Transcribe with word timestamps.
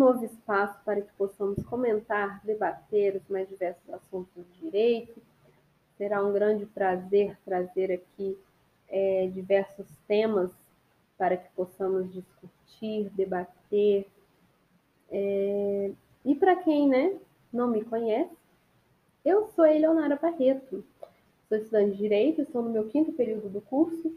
novo 0.00 0.24
espaço 0.24 0.80
para 0.82 1.02
que 1.02 1.12
possamos 1.12 1.62
comentar, 1.64 2.40
debater 2.42 3.16
os 3.16 3.28
mais 3.28 3.46
diversos 3.46 3.88
assuntos 3.92 4.32
do 4.34 4.58
direito. 4.58 5.20
Será 5.98 6.24
um 6.24 6.32
grande 6.32 6.64
prazer 6.64 7.36
trazer 7.44 7.92
aqui 7.92 8.36
é, 8.88 9.28
diversos 9.28 9.86
temas 10.08 10.50
para 11.18 11.36
que 11.36 11.50
possamos 11.50 12.10
discutir, 12.14 13.10
debater. 13.10 14.06
É, 15.10 15.92
e 16.24 16.34
para 16.34 16.56
quem 16.56 16.88
né, 16.88 17.18
não 17.52 17.68
me 17.68 17.84
conhece, 17.84 18.34
eu 19.22 19.48
sou 19.48 19.64
a 19.64 19.74
Eleonora 19.74 20.16
Barreto, 20.16 20.82
sou 21.46 21.58
estudante 21.58 21.92
de 21.92 21.98
Direito, 21.98 22.40
estou 22.40 22.62
no 22.62 22.70
meu 22.70 22.88
quinto 22.88 23.12
período 23.12 23.50
do 23.50 23.60
curso 23.60 24.10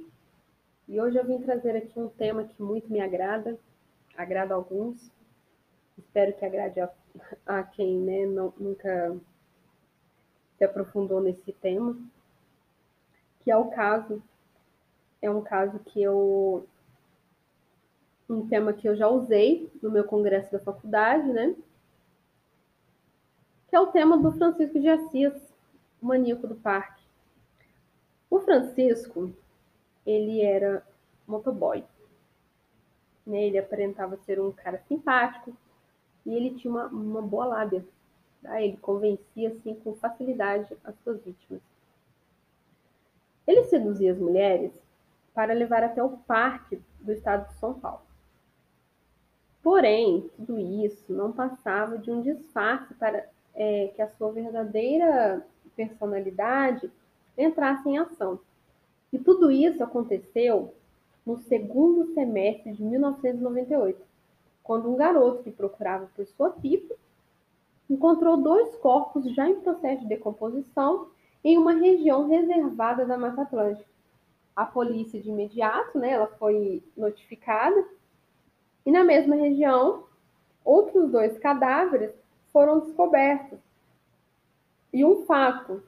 e 0.87 1.01
hoje 1.01 1.17
eu 1.17 1.25
vim 1.25 1.39
trazer 1.39 1.75
aqui 1.75 1.99
um 1.99 2.07
tema 2.07 2.45
que 2.45 2.63
muito 2.63 2.89
me 2.89 3.01
agrada, 3.01 3.59
agrada 4.15 4.53
alguns, 4.53 5.11
espero 5.97 6.33
que 6.33 6.45
agrade 6.45 6.79
a, 6.79 6.89
a 7.45 7.63
quem 7.63 7.99
né, 7.99 8.25
não, 8.25 8.53
nunca 8.57 9.15
se 10.57 10.63
aprofundou 10.63 11.21
nesse 11.21 11.51
tema, 11.53 11.97
que 13.41 13.51
é 13.51 13.57
o 13.57 13.69
caso, 13.69 14.21
é 15.21 15.29
um 15.29 15.41
caso 15.41 15.79
que 15.79 16.01
eu, 16.01 16.67
um 18.29 18.47
tema 18.47 18.73
que 18.73 18.87
eu 18.87 18.95
já 18.95 19.07
usei 19.07 19.71
no 19.81 19.91
meu 19.91 20.03
congresso 20.03 20.51
da 20.51 20.59
faculdade, 20.59 21.27
né, 21.31 21.55
que 23.67 23.75
é 23.75 23.79
o 23.79 23.87
tema 23.87 24.17
do 24.17 24.31
Francisco 24.31 24.79
de 24.79 24.87
Assis, 24.87 25.33
o 26.01 26.05
maníaco 26.05 26.47
do 26.47 26.55
parque. 26.55 27.03
O 28.29 28.39
Francisco, 28.39 29.33
ele 30.05 30.41
era 30.41 30.85
motoboy. 31.25 31.83
Né? 33.25 33.45
Ele 33.45 33.57
aparentava 33.57 34.17
ser 34.17 34.39
um 34.39 34.51
cara 34.51 34.77
simpático 34.87 35.55
e 36.25 36.33
ele 36.33 36.51
tinha 36.55 36.71
uma, 36.71 36.87
uma 36.87 37.21
boa 37.21 37.45
lábia. 37.45 37.85
Tá? 38.41 38.61
Ele 38.61 38.77
convencia 38.77 39.49
assim 39.49 39.75
com 39.75 39.95
facilidade 39.95 40.75
as 40.83 40.95
suas 41.03 41.21
vítimas. 41.23 41.61
Ele 43.45 43.63
seduzia 43.65 44.11
as 44.11 44.17
mulheres 44.17 44.71
para 45.33 45.53
levar 45.53 45.83
até 45.83 46.01
o 46.01 46.17
parque 46.17 46.81
do 47.01 47.11
estado 47.11 47.47
de 47.47 47.55
São 47.55 47.73
Paulo. 47.73 48.01
Porém, 49.61 50.29
tudo 50.35 50.59
isso 50.59 51.11
não 51.11 51.31
passava 51.31 51.97
de 51.97 52.11
um 52.11 52.21
disfarce 52.21 52.93
para 52.95 53.27
é, 53.55 53.87
que 53.95 54.01
a 54.01 54.09
sua 54.09 54.31
verdadeira 54.31 55.45
personalidade 55.75 56.91
entrasse 57.37 57.87
em 57.89 57.97
ação. 57.97 58.39
E 59.11 59.17
tudo 59.17 59.49
isso 59.49 59.83
aconteceu 59.83 60.73
no 61.25 61.37
segundo 61.37 62.13
semestre 62.13 62.73
de 62.73 62.83
1998, 62.83 64.01
quando 64.63 64.89
um 64.89 64.95
garoto 64.95 65.43
que 65.43 65.51
procurava 65.51 66.09
por 66.15 66.25
sua 66.25 66.49
pipa 66.49 66.95
encontrou 67.89 68.37
dois 68.37 68.75
corpos 68.77 69.29
já 69.33 69.47
em 69.47 69.59
processo 69.59 70.01
de 70.01 70.07
decomposição 70.07 71.09
em 71.43 71.57
uma 71.57 71.73
região 71.73 72.27
reservada 72.27 73.05
da 73.05 73.17
Mata 73.17 73.41
Atlântica. 73.41 73.89
A 74.55 74.65
polícia 74.65 75.19
de 75.19 75.29
imediato, 75.29 75.99
né, 75.99 76.11
ela 76.11 76.27
foi 76.27 76.81
notificada 76.95 77.85
e 78.85 78.91
na 78.91 79.03
mesma 79.03 79.35
região 79.35 80.05
outros 80.63 81.11
dois 81.11 81.37
cadáveres 81.39 82.11
foram 82.51 82.79
descobertos. 82.79 83.59
E 84.93 85.03
um 85.03 85.25
fato 85.25 85.83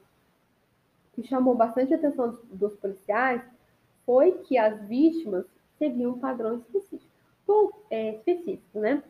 que 1.12 1.22
chamou 1.26 1.54
bastante 1.54 1.94
a 1.94 1.96
atenção 1.96 2.38
dos 2.50 2.74
policiais 2.74 3.42
foi 4.04 4.32
que 4.32 4.58
as 4.58 4.80
vítimas 4.82 5.46
seguiam 5.78 6.12
um 6.12 6.18
padrão 6.18 6.58
específico, 6.58 7.15
é, 7.90 8.14
específico, 8.14 8.78
né? 8.78 9.02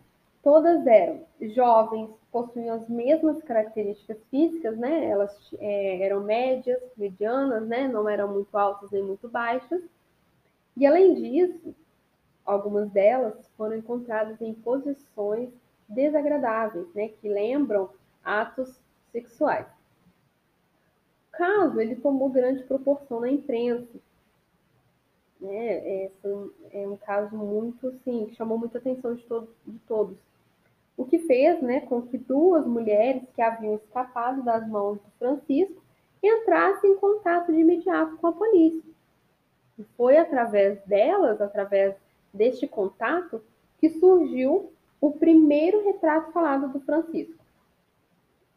Todas 0.43 0.87
eram 0.87 1.25
jovens, 1.41 2.11
possuíam 2.31 2.77
as 2.77 2.89
mesmas 2.89 3.43
características 3.43 4.19
físicas, 4.31 4.77
né? 4.77 5.07
Elas 5.07 5.55
é, 5.59 6.03
eram 6.03 6.23
médias, 6.23 6.81
medianas, 6.97 7.67
né? 7.67 7.89
Não 7.89 8.09
eram 8.09 8.33
muito 8.33 8.57
altas 8.57 8.91
nem 8.91 9.03
muito 9.03 9.29
baixas. 9.29 9.83
E 10.77 10.87
além 10.87 11.15
disso, 11.15 11.75
algumas 12.45 12.91
delas 12.91 13.35
foram 13.57 13.77
encontradas 13.77 14.41
em 14.41 14.55
posições 14.55 15.51
desagradáveis, 15.89 16.87
né? 16.95 17.09
Que 17.09 17.29
lembram 17.29 17.91
atos 18.23 18.79
sexuais 19.11 19.67
caso 21.37 21.81
ele 21.81 21.97
tomou 21.97 22.31
grande 22.31 22.63
proporção 22.65 23.21
na 23.21 23.31
imprensa. 23.31 23.99
Né? 25.41 25.67
É, 25.67 26.11
é 26.73 26.89
um 26.89 26.97
caso 26.97 27.37
muito, 27.37 27.93
sim, 28.05 28.27
que 28.27 28.35
chamou 28.35 28.59
muita 28.59 28.79
atenção 28.79 29.15
de, 29.15 29.23
de 29.67 29.79
todos. 29.81 30.17
O 30.97 31.05
que 31.05 31.19
fez 31.21 31.61
né, 31.61 31.81
com 31.81 32.03
que 32.03 32.17
duas 32.17 32.67
mulheres 32.67 33.23
que 33.35 33.43
haviam 33.43 33.75
escapado 33.75 34.43
das 34.43 34.67
mãos 34.67 34.99
do 34.99 35.11
Francisco 35.19 35.83
entrassem 36.23 36.93
em 36.93 36.97
contato 36.97 37.53
de 37.53 37.61
imediato 37.61 38.17
com 38.17 38.27
a 38.29 38.33
polícia. 38.33 38.91
E 39.79 39.85
foi 39.97 40.17
através 40.17 40.83
delas, 40.87 41.41
através 41.41 41.95
deste 42.33 42.67
contato, 42.67 43.43
que 43.79 43.91
surgiu 43.91 44.73
o 45.01 45.13
primeiro 45.13 45.85
retrato 45.85 46.33
falado 46.33 46.73
do 46.73 46.81
Francisco. 46.81 47.45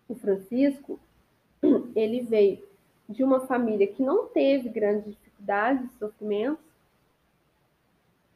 O 0.08 0.16
Francisco, 0.16 0.98
ele 1.94 2.22
veio 2.22 2.64
de 3.08 3.24
uma 3.24 3.42
família 3.42 3.88
que 3.88 4.02
não 4.02 4.28
teve 4.28 4.70
grandes 4.70 5.14
dificuldades 5.14 5.92
sofrimentos 6.00 6.69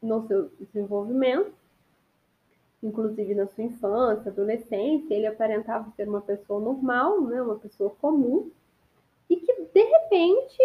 no 0.03 0.27
seu 0.27 0.49
desenvolvimento, 0.59 1.53
inclusive 2.83 3.33
na 3.33 3.47
sua 3.47 3.63
infância, 3.63 4.29
adolescência, 4.29 5.13
ele 5.13 5.25
aparentava 5.25 5.89
ser 5.95 6.07
uma 6.07 6.21
pessoa 6.21 6.59
normal, 6.59 7.21
né, 7.21 7.41
uma 7.41 7.55
pessoa 7.55 7.89
comum, 8.01 8.51
e 9.29 9.37
que 9.37 9.65
de 9.73 9.83
repente 9.83 10.57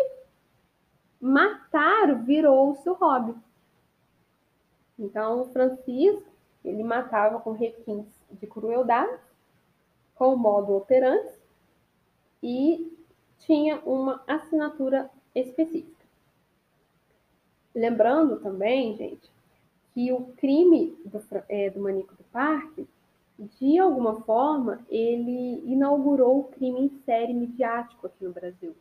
matar 1.21 2.15
virou 2.25 2.73
o 2.73 2.77
seu 2.77 2.95
hobby. 2.95 3.35
Então, 4.99 5.49
Francisco, 5.53 6.25
ele 6.65 6.83
matava 6.83 7.41
com 7.41 7.53
requintes 7.53 8.13
de 8.33 8.47
crueldade, 8.47 9.21
com 10.17 10.35
o 10.35 10.37
modo 10.37 10.75
operante, 10.75 11.33
e 12.43 12.93
tinha 13.39 13.81
uma 13.87 14.21
assinatura 14.27 15.09
específica. 15.33 15.98
Lembrando 17.79 18.41
também, 18.41 18.97
gente, 18.97 19.31
que 19.95 20.11
o 20.13 20.33
crime 20.37 20.99
do, 21.05 21.23
é, 21.49 21.71
do 21.71 21.79
Manico 21.79 22.13
do 22.13 22.25
Parque, 22.25 22.89
de 23.39 23.79
alguma 23.79 24.21
forma, 24.23 24.85
ele 24.91 25.63
inaugurou 25.65 26.41
o 26.41 26.45
crime 26.45 26.81
em 26.81 27.01
série 27.07 27.33
midiático 27.33 28.09
aqui 28.09 28.25
no 28.25 28.33
Brasil. 28.33 28.75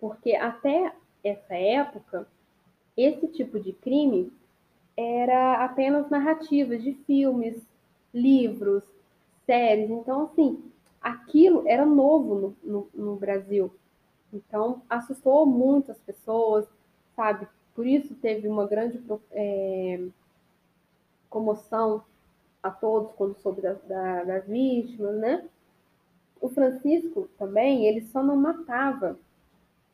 Porque 0.00 0.34
até 0.34 0.92
essa 1.22 1.54
época, 1.54 2.26
esse 2.96 3.28
tipo 3.28 3.60
de 3.60 3.72
crime 3.72 4.32
era 4.96 5.64
apenas 5.64 6.10
narrativas 6.10 6.82
de 6.82 6.94
filmes, 7.06 7.62
livros, 8.12 8.82
séries. 9.46 9.88
Então, 9.88 10.22
assim, 10.24 10.64
aquilo 11.00 11.62
era 11.64 11.86
novo 11.86 12.34
no, 12.34 12.56
no, 12.64 12.88
no 12.92 13.14
Brasil. 13.14 13.72
Então, 14.32 14.82
assustou 14.90 15.46
muitas 15.46 15.96
pessoas, 16.00 16.66
sabe? 17.14 17.46
Por 17.74 17.86
isso 17.86 18.14
teve 18.16 18.48
uma 18.48 18.66
grande 18.66 19.00
é, 19.32 20.00
comoção 21.28 22.04
a 22.62 22.70
todos 22.70 23.12
quando 23.12 23.38
soube 23.40 23.62
das, 23.62 23.80
da, 23.84 24.24
das 24.24 24.46
né? 24.46 25.48
O 26.40 26.48
Francisco 26.48 27.28
também, 27.38 27.86
ele 27.86 28.02
só 28.02 28.22
não 28.22 28.36
matava 28.36 29.18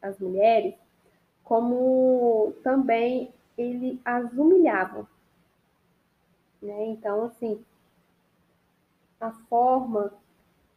as 0.00 0.18
mulheres, 0.18 0.74
como 1.42 2.54
também 2.62 3.32
ele 3.58 4.00
as 4.04 4.32
humilhava. 4.32 5.08
Né? 6.62 6.86
Então, 6.86 7.24
assim, 7.24 7.64
a 9.20 9.30
forma 9.48 10.12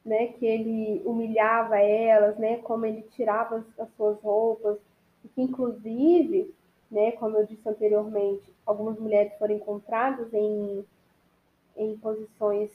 né, 0.04 0.28
que 0.28 0.46
ele 0.46 1.02
humilhava 1.06 1.78
elas, 1.80 2.38
né, 2.38 2.58
como 2.58 2.86
ele 2.86 3.04
tirava 3.12 3.58
as, 3.58 3.80
as 3.80 3.90
suas 3.96 4.20
roupas, 4.22 4.78
e 5.24 5.28
que 5.28 5.42
inclusive, 5.42 6.54
né, 6.92 7.12
como 7.14 7.38
eu 7.38 7.46
disse 7.46 7.68
anteriormente, 7.68 8.54
algumas 8.66 9.00
mulheres 9.00 9.34
foram 9.38 9.56
encontradas 9.56 10.34
em, 10.34 10.86
em 11.78 11.98
posições 11.98 12.72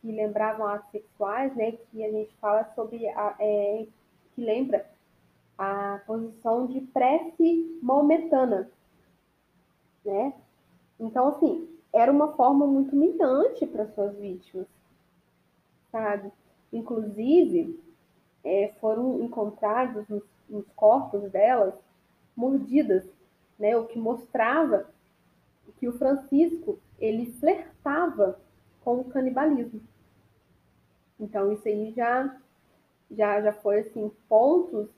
que 0.00 0.12
lembravam 0.12 0.66
atos 0.66 0.90
sexuais, 0.90 1.54
né, 1.56 1.72
que 1.72 2.04
a 2.04 2.10
gente 2.10 2.34
fala 2.36 2.64
sobre 2.74 3.06
a, 3.08 3.36
é, 3.38 3.86
que 4.34 4.42
lembra 4.42 4.88
a 5.58 6.00
posição 6.06 6.66
de 6.66 6.80
prece 6.80 7.78
maometana, 7.82 8.70
né? 10.04 10.32
Então, 11.00 11.28
assim, 11.28 11.68
era 11.92 12.12
uma 12.12 12.32
forma 12.34 12.66
muito 12.66 12.94
humilhante 12.94 13.66
para 13.66 13.88
suas 13.88 14.16
vítimas, 14.16 14.66
sabe? 15.90 16.30
Inclusive, 16.72 17.78
é, 18.44 18.72
foram 18.80 19.20
encontrados 19.22 20.06
nos, 20.08 20.22
nos, 20.48 20.66
corpos 20.76 21.30
delas 21.30 21.74
mordidas, 22.36 23.04
né, 23.58 23.76
o 23.76 23.86
que 23.86 23.98
mostrava 23.98 24.88
que 25.78 25.88
o 25.88 25.96
Francisco 25.96 26.78
ele 26.98 27.32
flertava 27.32 28.38
com 28.82 29.00
o 29.00 29.04
canibalismo. 29.04 29.80
Então 31.18 31.52
isso 31.52 31.66
aí 31.66 31.92
já 31.92 32.36
já 33.10 33.40
já 33.40 33.52
foi 33.52 33.80
assim 33.80 34.10
pontos, 34.28 34.88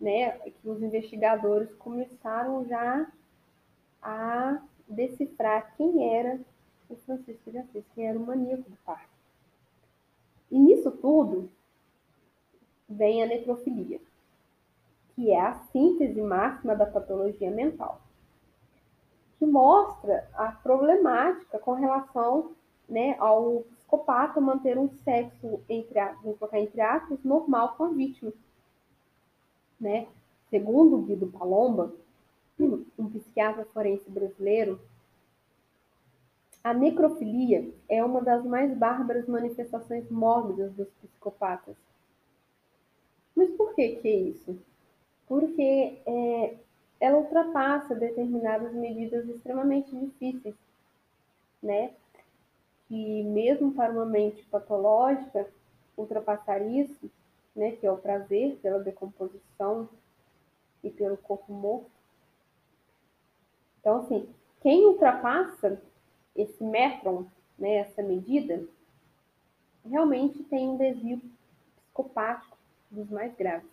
né, 0.00 0.32
que 0.32 0.68
os 0.68 0.82
investigadores 0.82 1.72
começaram 1.74 2.66
já 2.66 3.10
a 4.02 4.60
decifrar 4.88 5.74
quem 5.76 6.16
era 6.16 6.40
o 6.88 6.96
Francisco 6.96 7.50
de 7.50 7.58
Assis, 7.58 7.84
quem 7.94 8.08
era 8.08 8.18
o 8.18 8.26
maníaco 8.26 8.68
do 8.68 8.76
parque. 8.84 9.08
E 10.50 10.58
nisso 10.58 10.90
tudo 10.90 11.48
vem 12.88 13.22
a 13.22 13.26
necrofilia, 13.26 14.00
que 15.14 15.30
é 15.30 15.40
a 15.40 15.54
síntese 15.72 16.20
máxima 16.20 16.74
da 16.74 16.86
patologia 16.86 17.50
mental, 17.50 18.00
que 19.38 19.46
mostra 19.46 20.28
a 20.34 20.52
problemática 20.52 21.58
com 21.58 21.72
relação 21.72 22.52
né, 22.88 23.16
ao 23.18 23.64
psicopata 23.76 24.40
manter 24.40 24.76
um 24.76 24.88
sexo, 25.04 25.60
entre, 25.68 26.00
vamos 26.22 26.38
colocar 26.38 26.58
entre 26.58 26.80
aspas, 26.80 27.18
normal 27.22 27.74
com 27.76 27.84
a 27.84 27.88
vítima. 27.88 28.32
Né? 29.80 30.06
Segundo 30.50 30.98
Guido 30.98 31.26
Palomba, 31.28 31.92
um 32.58 33.10
psiquiatra 33.10 33.64
forense 33.66 34.08
brasileiro, 34.10 34.80
a 36.62 36.72
necrofilia 36.72 37.70
é 37.88 38.02
uma 38.02 38.22
das 38.22 38.44
mais 38.44 38.74
bárbaras 38.76 39.26
manifestações 39.28 40.10
mórbidas 40.10 40.72
dos 40.72 40.88
psicopatas. 41.02 41.76
Mas 43.36 43.50
por 43.50 43.74
que 43.74 43.96
que 43.96 44.08
é 44.08 44.16
isso? 44.16 44.58
Porque 45.26 46.00
é, 46.06 46.56
ela 47.00 47.18
ultrapassa 47.18 47.94
determinadas 47.94 48.72
medidas 48.72 49.28
extremamente 49.28 49.94
difíceis, 49.94 50.54
né? 51.62 51.92
Que 52.88 53.22
mesmo 53.22 53.72
para 53.72 53.92
uma 53.92 54.04
mente 54.04 54.44
patológica, 54.44 55.48
ultrapassar 55.96 56.60
isso, 56.60 57.10
né, 57.54 57.72
que 57.72 57.86
é 57.86 57.92
o 57.92 57.96
prazer 57.96 58.58
pela 58.60 58.80
decomposição 58.80 59.88
e 60.82 60.90
pelo 60.90 61.16
corpo 61.16 61.52
morto. 61.52 61.90
Então, 63.80 63.98
assim, 63.98 64.28
quem 64.60 64.86
ultrapassa 64.86 65.80
esse 66.34 66.64
metron, 66.64 67.26
né, 67.58 67.76
essa 67.76 68.02
medida, 68.02 68.66
realmente 69.84 70.42
tem 70.44 70.68
um 70.68 70.76
desvio 70.76 71.20
psicopático 71.76 72.56
dos 72.90 73.08
mais 73.10 73.34
graves, 73.36 73.70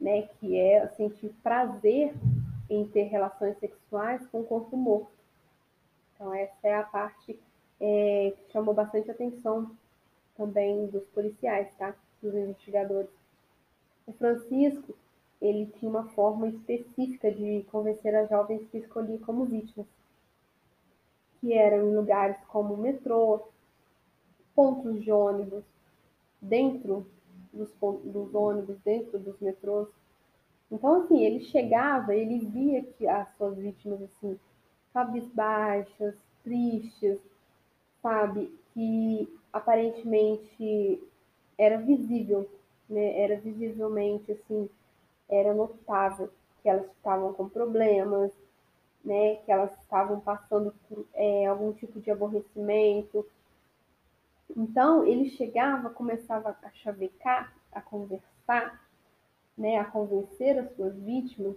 né, 0.00 0.22
que 0.22 0.58
é 0.58 0.88
sentir 0.88 1.30
prazer 1.42 2.14
em 2.68 2.86
ter 2.86 3.04
relações 3.04 3.58
sexuais 3.58 4.26
com 4.28 4.40
o 4.40 4.44
corpo 4.44 4.76
morto. 4.76 5.12
Então 6.14 6.32
essa 6.32 6.66
é 6.66 6.74
a 6.74 6.82
parte 6.82 7.38
é, 7.80 8.32
que 8.36 8.52
chamou 8.52 8.74
bastante 8.74 9.10
atenção 9.10 9.70
também 10.36 10.86
dos 10.86 11.04
policiais, 11.08 11.68
tá? 11.76 11.94
Dos 12.22 12.34
investigadores. 12.34 13.10
O 14.06 14.12
Francisco, 14.12 14.94
ele 15.40 15.66
tinha 15.78 15.90
uma 15.90 16.08
forma 16.10 16.48
específica 16.48 17.30
de 17.30 17.64
convencer 17.70 18.14
as 18.14 18.28
jovens 18.28 18.66
que 18.70 18.78
escolhia 18.78 19.18
como 19.18 19.44
vítimas 19.44 19.86
que 21.40 21.54
eram 21.54 21.88
em 21.88 21.96
lugares 21.96 22.36
como 22.48 22.76
metrô, 22.76 23.48
pontos 24.54 25.02
de 25.02 25.10
ônibus, 25.10 25.64
dentro 26.40 27.06
dos, 27.52 27.70
dos 28.04 28.34
ônibus, 28.34 28.78
dentro 28.84 29.18
dos 29.18 29.38
metrôs. 29.40 29.88
Então, 30.70 31.02
assim, 31.02 31.24
ele 31.24 31.40
chegava, 31.40 32.14
ele 32.14 32.38
via 32.46 32.82
que 32.82 33.06
as 33.06 33.28
suas 33.36 33.56
vítimas, 33.56 34.02
assim, 34.02 34.38
cabisbaixas, 34.92 36.14
tristes, 36.44 37.18
sabe? 38.02 38.52
Que 38.72 39.28
aparentemente 39.52 41.02
era 41.58 41.76
visível, 41.78 42.48
né? 42.88 43.20
Era 43.20 43.40
visivelmente, 43.40 44.32
assim, 44.32 44.68
era 45.28 45.54
notável 45.54 46.30
que 46.62 46.68
elas 46.68 46.86
estavam 46.86 47.32
com 47.32 47.48
problemas, 47.48 48.32
né, 49.04 49.36
que 49.36 49.50
elas 49.50 49.72
estavam 49.80 50.20
passando 50.20 50.74
por 50.88 51.06
é, 51.14 51.46
algum 51.46 51.72
tipo 51.72 52.00
de 52.00 52.10
aborrecimento. 52.10 53.26
Então, 54.56 55.04
ele 55.04 55.30
chegava, 55.30 55.90
começava 55.90 56.56
a 56.62 56.70
chavecar, 56.70 57.54
a 57.72 57.80
conversar, 57.80 58.84
né, 59.56 59.78
a 59.78 59.84
convencer 59.84 60.58
as 60.58 60.74
suas 60.74 60.94
vítimas, 60.96 61.56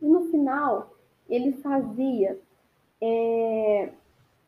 e 0.00 0.06
no 0.06 0.30
final, 0.30 0.94
ele 1.28 1.52
fazia, 1.54 2.40
é, 3.00 3.92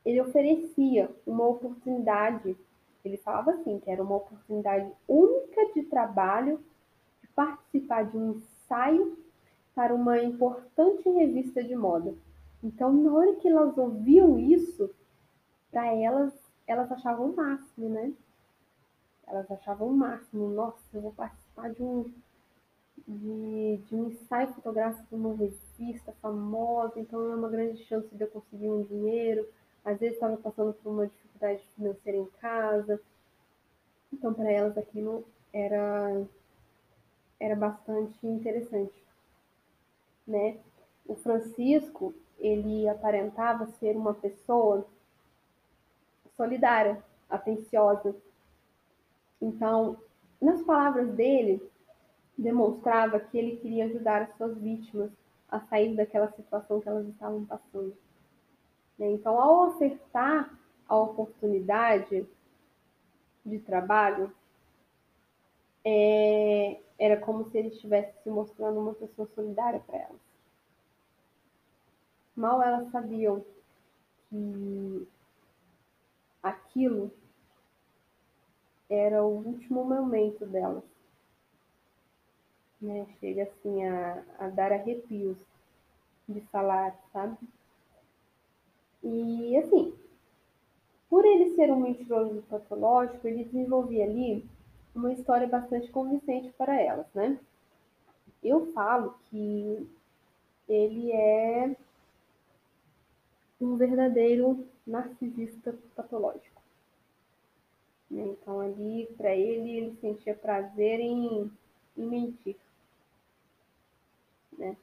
ele 0.05 0.21
oferecia 0.21 1.11
uma 1.27 1.47
oportunidade, 1.47 2.57
ele 3.05 3.17
falava 3.17 3.53
assim, 3.53 3.81
que 3.81 3.91
era 3.91 4.03
uma 4.03 4.17
oportunidade 4.17 4.91
única 5.09 5.73
de 5.75 5.83
trabalho, 5.85 6.61
de 7.21 7.29
participar 7.29 8.05
de 8.05 8.17
um 8.17 8.33
ensaio 8.33 9.19
para 9.75 9.95
uma 9.95 10.23
importante 10.23 11.09
revista 11.09 11.63
de 11.63 11.75
moda. 11.75 12.15
Então, 12.63 12.93
na 12.93 13.13
hora 13.13 13.35
que 13.37 13.49
elas 13.49 13.77
ouviam 13.77 14.39
isso, 14.39 14.91
para 15.71 15.95
elas, 15.95 16.33
elas 16.71 16.91
achavam 16.93 17.31
o 17.31 17.37
máximo, 17.37 17.89
né? 17.89 18.13
Elas 19.27 19.51
achavam 19.51 19.89
o 19.89 19.97
máximo. 19.97 20.49
Nossa, 20.51 20.83
eu 20.93 21.01
vou 21.01 21.13
participar 21.13 21.71
de 21.73 21.83
um, 21.83 22.13
de, 23.07 23.79
de 23.87 23.95
um 23.95 24.09
ensaio 24.09 24.53
fotográfico 24.55 25.07
de 25.09 25.15
uma 25.15 25.35
revista 25.35 26.13
famosa, 26.21 26.99
então 26.99 27.33
é 27.33 27.35
uma 27.37 27.49
grande 27.49 27.85
chance 27.85 28.15
de 28.15 28.23
eu 28.23 28.29
conseguir 28.29 28.69
um 28.71 28.83
dinheiro. 28.83 29.49
Às 29.85 29.99
vezes 29.99 30.17
estava 30.17 30.37
passando 30.37 30.75
por 30.75 30.91
uma 30.91 31.07
dificuldade 31.07 31.67
financeira 31.75 32.19
em 32.19 32.27
casa. 32.41 33.01
Então, 34.13 34.35
para 34.35 34.51
elas 34.51 34.77
aquilo 34.77 35.25
era, 35.53 36.27
era 37.39 37.57
bastante 37.57 38.27
interessante 38.27 39.01
né? 40.31 40.59
O 41.07 41.15
Francisco, 41.17 42.15
ele 42.39 42.89
aparentava 42.89 43.67
ser 43.67 43.97
uma 43.97 44.15
pessoa 44.15 44.87
solidária, 46.40 47.04
atenciosa. 47.28 48.16
Então, 49.42 49.99
nas 50.40 50.62
palavras 50.62 51.12
dele, 51.12 51.62
demonstrava 52.37 53.20
que 53.20 53.37
ele 53.37 53.59
queria 53.59 53.85
ajudar 53.85 54.23
as 54.23 54.35
suas 54.38 54.56
vítimas 54.56 55.11
a 55.50 55.61
sair 55.61 55.94
daquela 55.94 56.32
situação 56.32 56.80
que 56.80 56.88
elas 56.88 57.06
estavam 57.09 57.44
passando. 57.44 57.94
Né? 58.99 59.11
Então, 59.11 59.38
ao 59.38 59.68
ofertar 59.68 60.59
a 60.88 60.97
oportunidade 60.97 62.26
de 63.44 63.59
trabalho, 63.59 64.32
é, 65.85 66.80
era 66.99 67.18
como 67.18 67.44
se 67.50 67.59
ele 67.59 67.68
estivesse 67.68 68.14
se 68.23 68.30
mostrando 68.30 68.80
uma 68.80 68.94
pessoa 68.94 69.28
solidária 69.35 69.80
para 69.80 69.99
elas. 69.99 70.20
Mal 72.35 72.62
elas 72.62 72.90
sabiam 72.90 73.44
que 74.30 75.06
aquilo 76.42 77.11
era 78.88 79.25
o 79.25 79.44
último 79.44 79.85
momento 79.85 80.44
delas. 80.47 80.85
Né? 82.80 83.06
Chega 83.20 83.44
assim 83.44 83.85
a, 83.85 84.25
a 84.38 84.49
dar 84.49 84.73
arrepios 84.73 85.38
de 86.28 86.40
falar, 86.42 86.99
sabe? 87.12 87.37
E 89.02 89.56
assim, 89.56 89.94
por 91.09 91.25
ele 91.25 91.54
ser 91.54 91.70
um 91.70 91.80
mentiroso 91.80 92.42
patológico, 92.49 93.26
ele 93.26 93.44
desenvolvia 93.44 94.04
ali 94.04 94.44
uma 94.94 95.12
história 95.12 95.47
bastante 95.47 95.90
convincente 95.90 96.50
para 96.52 96.80
elas, 96.80 97.06
né? 97.14 97.38
Eu 98.42 98.73
falo 98.73 99.14
que 99.25 99.88
ele 100.68 101.12
é 101.12 101.76
um 103.61 103.76
verdadeiro 103.76 104.66
narcisista 104.90 105.76
patológico. 105.94 106.61
Né? 108.11 108.23
Então 108.23 108.61
ali, 108.61 109.09
para 109.16 109.35
ele, 109.35 109.70
ele 109.70 109.97
sentia 110.00 110.35
prazer 110.35 111.00
em, 111.00 111.50
em 111.97 112.06
mentir. 112.06 112.56
Né? 114.59 114.76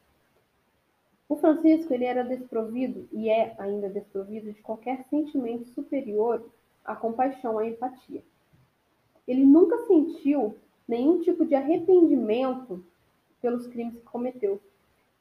O 1.30 1.36
Francisco 1.36 1.94
ele 1.94 2.06
era 2.06 2.24
desprovido 2.24 3.08
e 3.12 3.30
é 3.30 3.56
ainda 3.60 3.90
desprovido 3.90 4.52
de 4.54 4.62
qualquer 4.62 5.04
sentimento 5.10 5.68
superior 5.70 6.44
à 6.86 6.96
compaixão, 6.96 7.60
à 7.60 7.68
empatia 7.68 8.24
ele 9.28 9.46
nunca 9.46 9.78
sentiu 9.86 10.58
nenhum 10.88 11.20
tipo 11.20 11.46
de 11.46 11.54
arrependimento 11.54 12.84
pelos 13.42 13.68
crimes 13.68 13.96
que 13.96 14.06
cometeu. 14.06 14.62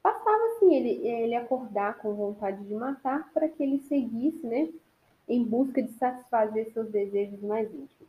Bastava 0.07 0.45
assim 0.53 0.73
ele, 0.73 1.05
ele 1.05 1.35
acordar 1.35 1.99
com 1.99 2.15
vontade 2.15 2.63
de 2.65 2.73
matar 2.73 3.29
para 3.33 3.49
que 3.49 3.61
ele 3.61 3.81
seguisse, 3.89 4.47
né, 4.47 4.73
em 5.29 5.43
busca 5.43 5.83
de 5.83 5.91
satisfazer 5.95 6.73
seus 6.73 6.89
desejos 6.93 7.43
mais 7.43 7.69
íntimos. 7.75 8.09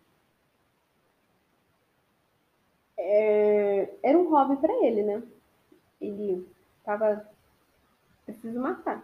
É, 2.96 3.96
era 4.04 4.16
um 4.16 4.30
hobby 4.30 4.58
para 4.58 4.86
ele, 4.86 5.02
né? 5.02 5.24
Ele 6.00 6.48
estava 6.78 7.28
preciso 8.28 8.60
matar. 8.60 9.04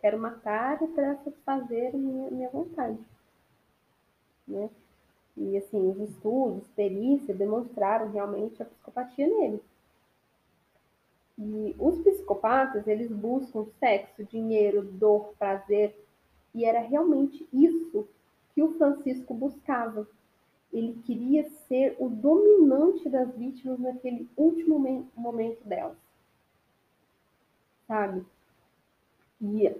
quero 0.00 0.18
matar 0.18 0.78
para 0.78 1.14
satisfazer 1.18 1.94
minha, 1.94 2.28
minha 2.28 2.50
vontade. 2.50 2.98
Né? 4.48 4.68
E 5.36 5.56
assim, 5.58 5.90
os 5.92 6.10
estudos, 6.10 6.66
perícia, 6.74 7.32
demonstraram 7.32 8.10
realmente 8.10 8.60
a 8.60 8.66
psicopatia 8.66 9.28
nele. 9.28 9.62
E 11.44 11.74
os 11.76 11.98
psicopatas, 12.02 12.86
eles 12.86 13.10
buscam 13.10 13.66
sexo, 13.80 14.22
dinheiro, 14.24 14.84
dor, 14.84 15.34
prazer, 15.36 15.92
e 16.54 16.64
era 16.64 16.78
realmente 16.80 17.46
isso 17.52 18.06
que 18.54 18.62
o 18.62 18.74
Francisco 18.78 19.34
buscava. 19.34 20.06
Ele 20.72 21.02
queria 21.04 21.48
ser 21.66 21.96
o 21.98 22.08
dominante 22.08 23.08
das 23.08 23.34
vítimas 23.34 23.80
naquele 23.80 24.28
último 24.36 24.78
momento 25.16 25.66
delas. 25.66 25.96
Sabe? 27.88 28.24
E 29.40 29.74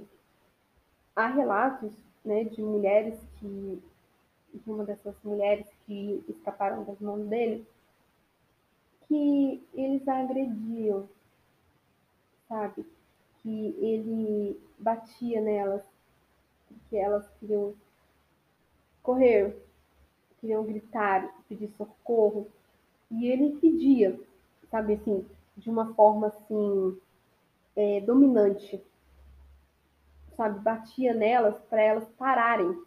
há 1.15 1.29
relatos 1.29 1.93
né, 2.25 2.45
de 2.45 2.61
mulheres 2.61 3.19
que, 3.39 3.81
de 4.53 4.71
uma 4.71 4.85
dessas 4.85 5.15
mulheres 5.23 5.67
que 5.87 6.25
escaparam 6.29 6.83
das 6.85 6.99
mãos 6.99 7.25
dele, 7.29 7.65
que 9.07 9.63
eles 9.75 10.07
a 10.09 10.19
agrediam, 10.19 11.09
sabe? 12.53 12.85
Que 13.43 13.75
ele 13.81 14.61
batia 14.79 15.41
nelas, 15.41 15.83
porque 16.69 16.97
elas 16.97 17.27
queriam 17.41 17.75
correr, 19.03 19.57
queriam 20.39 20.65
gritar, 20.65 21.35
pedir 21.49 21.71
socorro. 21.79 22.47
E 23.11 23.27
ele 23.27 23.57
pedia, 23.59 24.21
sabe 24.71 24.95
assim, 24.95 25.27
de 25.57 25.71
uma 25.71 25.95
forma 25.95 26.27
assim, 26.27 26.99
é, 27.75 28.01
dominante, 28.03 28.83
sabe? 30.37 30.61
Batia 30.61 31.15
nelas 31.15 31.59
para 31.71 31.81
elas 31.83 32.09
pararem, 32.19 32.79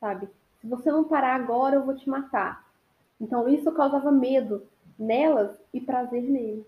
sabe? 0.00 0.28
Se 0.60 0.66
você 0.66 0.90
não 0.90 1.04
parar 1.04 1.36
agora, 1.36 1.76
eu 1.76 1.84
vou 1.84 1.94
te 1.94 2.08
matar. 2.10 2.66
Então 3.20 3.48
isso 3.48 3.70
causava 3.72 4.10
medo 4.10 4.66
nelas 4.98 5.56
e 5.72 5.80
prazer 5.80 6.22
nele, 6.22 6.66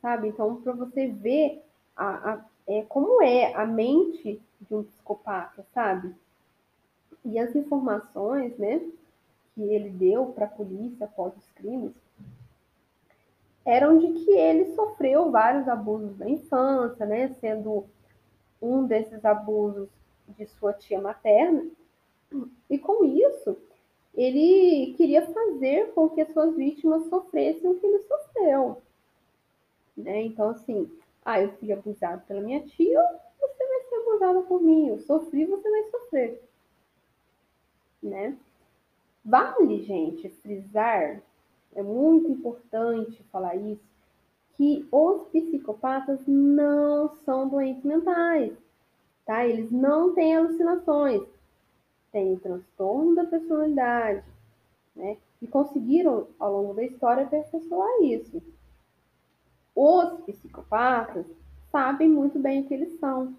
sabe? 0.00 0.28
Então 0.28 0.56
para 0.62 0.72
você 0.72 1.06
ver 1.06 1.62
a, 1.96 2.32
a, 2.32 2.44
é, 2.66 2.82
como 2.88 3.22
é 3.22 3.54
a 3.54 3.66
mente 3.66 4.40
de 4.60 4.74
um 4.74 4.82
psicopata, 4.84 5.64
sabe? 5.72 6.14
E 7.24 7.38
as 7.38 7.54
informações, 7.54 8.56
né, 8.58 8.80
que 9.54 9.62
ele 9.62 9.90
deu 9.90 10.26
para 10.26 10.44
a 10.46 10.48
polícia 10.48 11.04
após 11.04 11.36
os 11.36 11.50
crimes 11.52 11.92
eram 13.64 13.98
de 13.98 14.24
que 14.24 14.30
ele 14.30 14.74
sofreu 14.74 15.30
vários 15.30 15.68
abusos 15.68 16.16
na 16.18 16.26
infância, 16.26 17.04
né, 17.04 17.28
sendo 17.38 17.84
um 18.62 18.86
desses 18.86 19.22
abusos 19.26 19.90
de 20.28 20.46
sua 20.46 20.72
tia 20.72 20.98
materna. 20.98 21.66
E 22.70 22.78
com 22.78 23.04
isso, 23.04 23.58
ele 24.14 24.94
queria 24.96 25.26
fazer 25.26 25.92
com 25.92 26.08
que 26.08 26.22
as 26.22 26.32
suas 26.32 26.56
vítimas 26.56 27.10
sofressem 27.10 27.70
o 27.70 27.78
que 27.78 27.86
ele 27.86 28.02
sofreu. 28.04 28.80
Né? 29.98 30.22
Então, 30.22 30.50
assim, 30.50 30.88
ah, 31.24 31.42
eu 31.42 31.50
fui 31.58 31.72
abusado 31.72 32.22
pela 32.26 32.40
minha 32.40 32.60
tia, 32.60 33.02
você 33.40 33.66
vai 33.66 33.80
ser 33.82 33.94
abusada 33.96 34.42
por 34.42 34.62
mim. 34.62 34.88
Eu 34.88 34.98
sofri, 35.00 35.44
você 35.44 35.68
vai 35.68 35.82
sofrer. 35.90 36.42
Né? 38.00 38.38
Vale, 39.24 39.82
gente, 39.82 40.28
frisar, 40.28 41.20
é 41.74 41.82
muito 41.82 42.30
importante 42.30 43.22
falar 43.24 43.56
isso, 43.56 43.82
que 44.54 44.86
os 44.90 45.24
psicopatas 45.28 46.20
não 46.26 47.08
são 47.24 47.48
doentes 47.48 47.84
mentais, 47.84 48.52
tá? 49.26 49.46
Eles 49.46 49.70
não 49.70 50.14
têm 50.14 50.36
alucinações, 50.36 51.22
têm 52.10 52.36
transtorno 52.38 53.14
da 53.14 53.24
personalidade, 53.24 54.24
né? 54.96 55.16
E 55.42 55.46
conseguiram, 55.46 56.28
ao 56.38 56.52
longo 56.52 56.74
da 56.74 56.84
história, 56.84 57.24
aperfeiçoar 57.24 58.02
isso. 58.02 58.42
Os 59.80 60.20
psicopatas 60.22 61.24
sabem 61.70 62.08
muito 62.08 62.36
bem 62.36 62.62
o 62.62 62.66
que 62.66 62.74
eles 62.74 62.98
são. 62.98 63.36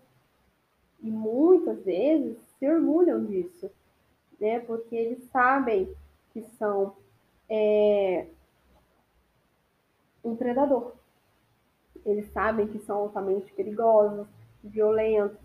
E 1.01 1.12
muitas 1.12 1.84
vezes 1.84 2.38
se 2.58 2.65
orgulham 2.65 3.25
disso, 3.25 3.69
né? 4.39 4.62
Porque 4.62 4.96
eles 4.96 5.22
sabem 5.34 5.93
que 6.31 6.41
são 6.41 6.96
é, 7.50 8.25
um 10.24 10.34
predador. 10.34 10.93
Eles 12.05 12.31
sabem 12.31 12.69
que 12.69 12.79
são 12.79 13.00
altamente 13.00 13.51
perigosos, 13.51 14.25
violentos. 14.63 15.38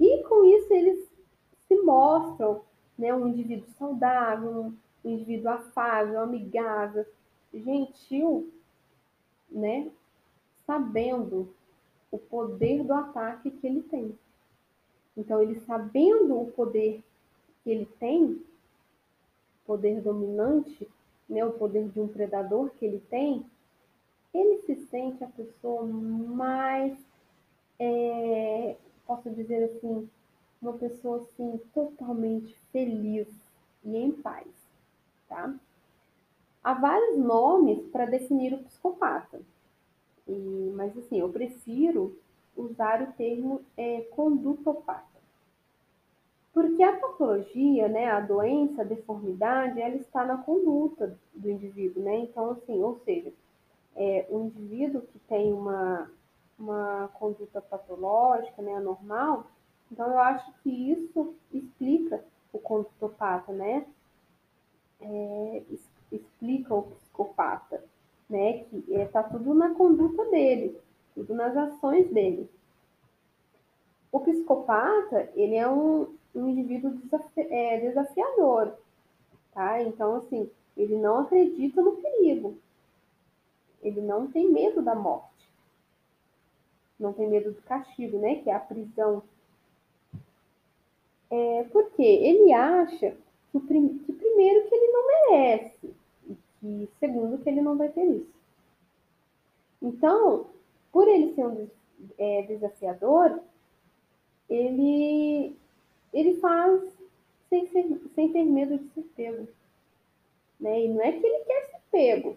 E 0.00 0.22
com 0.22 0.42
isso 0.46 0.72
eles 0.72 1.06
se 1.66 1.76
mostram 1.82 2.62
né, 2.96 3.12
um 3.12 3.28
indivíduo 3.28 3.68
saudável, 3.78 4.72
um 5.04 5.10
indivíduo 5.10 5.50
afável, 5.50 6.18
amigável, 6.20 7.04
gentil, 7.52 8.50
né, 9.50 9.90
sabendo 10.66 11.52
o 12.10 12.18
poder 12.18 12.84
do 12.84 12.92
ataque 12.92 13.50
que 13.50 13.66
ele 13.66 13.82
tem. 13.82 14.18
Então, 15.16 15.42
ele 15.42 15.60
sabendo 15.60 16.40
o 16.40 16.52
poder 16.52 17.02
que 17.62 17.70
ele 17.70 17.86
tem, 17.98 18.42
poder 19.66 20.00
dominante, 20.00 20.88
né, 21.28 21.44
o 21.44 21.52
poder 21.52 21.88
de 21.88 22.00
um 22.00 22.08
predador 22.08 22.70
que 22.70 22.84
ele 22.84 23.00
tem, 23.10 23.44
ele 24.32 24.62
se 24.62 24.76
sente 24.86 25.22
a 25.24 25.28
pessoa 25.28 25.84
mais, 25.84 26.98
é, 27.78 28.76
posso 29.06 29.30
dizer 29.30 29.64
assim, 29.64 30.08
uma 30.60 30.72
pessoa 30.74 31.18
assim 31.18 31.60
totalmente 31.72 32.58
feliz 32.72 33.28
e 33.84 33.96
em 33.96 34.12
paz, 34.12 34.46
tá? 35.28 35.54
Há 36.62 36.74
vários 36.74 37.18
nomes 37.18 37.80
para 37.90 38.06
definir 38.06 38.54
o 38.54 38.62
psicopata, 38.64 39.40
e, 40.26 40.72
mas 40.74 40.96
assim, 40.98 41.20
eu 41.20 41.30
prefiro 41.30 42.16
usar 42.56 43.02
o 43.02 43.12
termo 43.12 43.62
é, 43.76 44.02
condutopata. 44.10 45.06
Porque 46.52 46.82
a 46.82 46.98
patologia, 46.98 47.88
né, 47.88 48.10
a 48.10 48.20
doença, 48.20 48.82
a 48.82 48.84
deformidade, 48.84 49.80
ela 49.80 49.94
está 49.94 50.24
na 50.24 50.38
conduta 50.38 51.16
do 51.32 51.48
indivíduo, 51.48 52.02
né? 52.02 52.18
Então, 52.18 52.50
assim, 52.50 52.82
ou 52.82 53.00
seja, 53.04 53.32
é, 53.94 54.26
um 54.28 54.46
indivíduo 54.46 55.02
que 55.02 55.18
tem 55.20 55.52
uma, 55.52 56.10
uma 56.58 57.08
conduta 57.14 57.60
patológica, 57.60 58.60
né, 58.60 58.74
anormal, 58.74 59.46
então 59.90 60.08
eu 60.08 60.18
acho 60.18 60.52
que 60.62 60.70
isso 60.70 61.34
explica 61.52 62.24
o 62.52 62.58
condutopata, 62.58 63.52
né? 63.52 63.86
É, 65.00 65.62
explica 66.10 66.74
o 66.74 66.82
psicopata, 66.82 67.84
né? 68.28 68.64
Que 68.64 68.84
está 68.94 69.20
é, 69.20 69.22
tudo 69.24 69.54
na 69.54 69.74
conduta 69.74 70.24
dele, 70.26 70.78
tudo 71.14 71.34
nas 71.34 71.56
ações 71.56 72.10
dele. 72.10 72.48
O 74.10 74.20
psicopata, 74.20 75.30
ele 75.34 75.54
é 75.54 75.68
um, 75.68 76.14
um 76.34 76.48
indivíduo 76.48 76.90
desafi 76.92 77.40
é, 77.40 77.80
desafiador, 77.80 78.72
tá? 79.52 79.82
Então, 79.82 80.16
assim, 80.16 80.50
ele 80.76 80.96
não 80.96 81.18
acredita 81.18 81.82
no 81.82 81.96
perigo, 81.96 82.56
ele 83.82 84.00
não 84.00 84.26
tem 84.30 84.50
medo 84.50 84.82
da 84.82 84.94
morte. 84.94 85.28
Não 86.98 87.12
tem 87.12 87.28
medo 87.28 87.52
do 87.52 87.62
castigo, 87.62 88.18
né? 88.18 88.36
Que 88.36 88.50
é 88.50 88.54
a 88.54 88.60
prisão. 88.60 89.22
É, 91.30 91.64
porque 91.70 92.02
ele 92.02 92.52
acha 92.52 93.16
que, 93.52 93.60
prim 93.60 93.98
que, 93.98 94.12
primeiro 94.12 94.68
que 94.68 94.74
ele 94.74 94.92
não 94.92 95.06
merece 95.06 95.94
e 96.62 96.88
segundo 96.98 97.38
que 97.38 97.48
ele 97.48 97.60
não 97.60 97.76
vai 97.76 97.88
ter 97.88 98.04
isso. 98.04 98.38
Então, 99.80 100.46
por 100.92 101.06
ele 101.06 101.34
ser 101.34 101.46
um 101.46 101.68
é, 102.18 102.42
desafiador, 102.42 103.40
ele 104.48 105.56
ele 106.12 106.34
faz 106.40 106.82
sem, 107.48 107.66
ser, 107.68 108.00
sem 108.14 108.32
ter 108.32 108.44
medo 108.44 108.78
de 108.78 108.88
ser 108.90 109.02
pego. 109.14 109.48
Né? 110.58 110.84
E 110.84 110.88
não 110.88 111.02
é 111.02 111.12
que 111.12 111.24
ele 111.24 111.44
quer 111.44 111.66
ser 111.66 111.80
pego, 111.90 112.36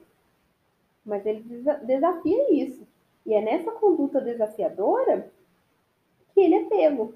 mas 1.05 1.25
ele 1.25 1.43
desafia 1.83 2.53
isso. 2.53 2.85
E 3.25 3.33
é 3.33 3.41
nessa 3.41 3.71
conduta 3.71 4.21
desafiadora 4.21 5.31
que 6.33 6.41
ele 6.41 6.55
é 6.55 6.65
pego. 6.65 7.13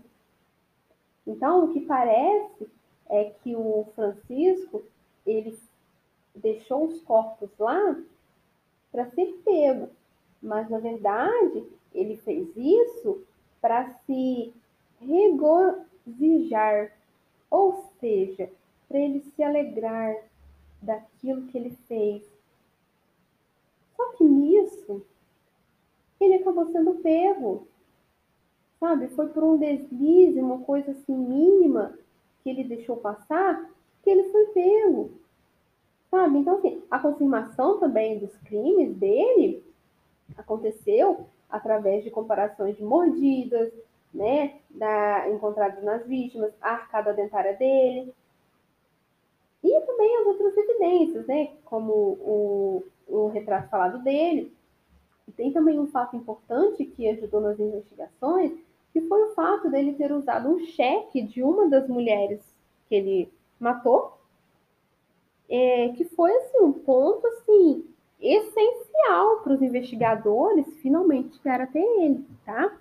Então, 1.25 1.65
o 1.65 1.74
que 1.74 1.81
parece 1.81 2.67
é 3.09 3.25
que 3.25 3.55
o 3.55 3.88
Francisco 3.95 4.83
ele 5.25 5.57
deixou 6.36 6.86
os 6.86 7.01
corpos 7.01 7.50
lá 7.58 8.00
para 8.92 9.10
ser 9.12 9.42
pego, 9.44 9.89
mas 10.42 10.70
na 10.70 10.80
verdade 10.80 11.65
ele 11.94 12.18
fez 12.18 12.48
isso 12.56 13.24
para 13.62 13.94
se 14.06 14.54
regozijar, 15.00 16.92
ou 17.50 17.89
seja, 18.00 18.50
para 18.88 19.00
ele 19.00 19.22
se 19.22 19.44
alegrar 19.44 20.15
daquilo 20.82 21.48
que 21.48 21.58
ele 21.58 21.72
fez, 21.88 22.24
só 23.96 24.12
que 24.12 24.24
nisso, 24.24 25.01
ele 26.20 26.36
acabou 26.36 26.72
sendo 26.72 26.96
pego, 26.96 27.68
sabe? 28.80 29.08
Foi 29.10 29.30
por 29.30 29.44
um 29.44 29.58
deslize, 29.58 30.39
uma 30.39 30.60
coisa 30.60 30.92
assim 30.92 31.15
mínima 31.15 31.98
que 32.44 32.50
ele 32.50 32.63
deixou 32.63 32.98
passar, 32.98 33.70
que 34.04 34.10
ele 34.10 34.30
foi 34.30 34.46
pego, 34.48 35.12
sabe? 36.15 36.38
Então, 36.38 36.57
assim, 36.57 36.81
a 36.89 36.98
confirmação 36.98 37.77
também 37.77 38.19
dos 38.19 38.34
crimes 38.38 38.95
dele 38.95 39.62
aconteceu 40.38 41.27
através 41.50 42.05
de 42.05 42.10
comparações 42.10 42.77
de 42.77 42.84
mordidas, 42.84 43.72
né, 44.13 44.55
da, 44.69 45.29
encontradas 45.29 45.84
nas 45.84 46.07
vítimas, 46.07 46.53
a 46.62 46.72
arcada 46.72 47.13
dentária 47.13 47.53
dele, 47.53 48.13
e 49.62 49.81
também 49.81 50.17
as 50.17 50.25
outras 50.25 50.55
evidências, 50.55 51.27
né, 51.27 51.51
como 51.65 51.91
o, 51.93 52.84
o 53.07 53.27
retrato 53.27 53.69
falado 53.69 54.01
dele. 54.01 54.53
E 55.27 55.31
tem 55.34 55.51
também 55.51 55.77
um 55.77 55.88
fato 55.88 56.15
importante 56.15 56.86
que 56.86 57.10
ajudou 57.10 57.41
nas 57.41 57.60
investigações, 57.60 58.53
que 58.93 59.01
foi 59.01 59.22
o 59.24 59.34
fato 59.34 59.69
dele 59.69 59.93
ter 59.93 60.13
usado 60.13 60.48
um 60.48 60.60
cheque 60.60 61.22
de 61.22 61.43
uma 61.43 61.67
das 61.67 61.89
mulheres 61.89 62.39
que 62.88 62.95
ele 62.95 63.34
matou, 63.60 64.14
é, 65.50 65.90
que 65.90 66.06
foi 66.06 66.32
assim 66.32 66.60
um 66.60 66.74
ponto 66.74 67.25
assim 67.28 67.86
essencial 68.20 69.42
para 69.44 69.54
os 69.54 69.62
investigadores 69.62 70.66
finalmente 70.82 71.38
chegar 71.38 71.62
até 71.62 71.80
ele, 71.80 72.25
tá? 72.46 72.75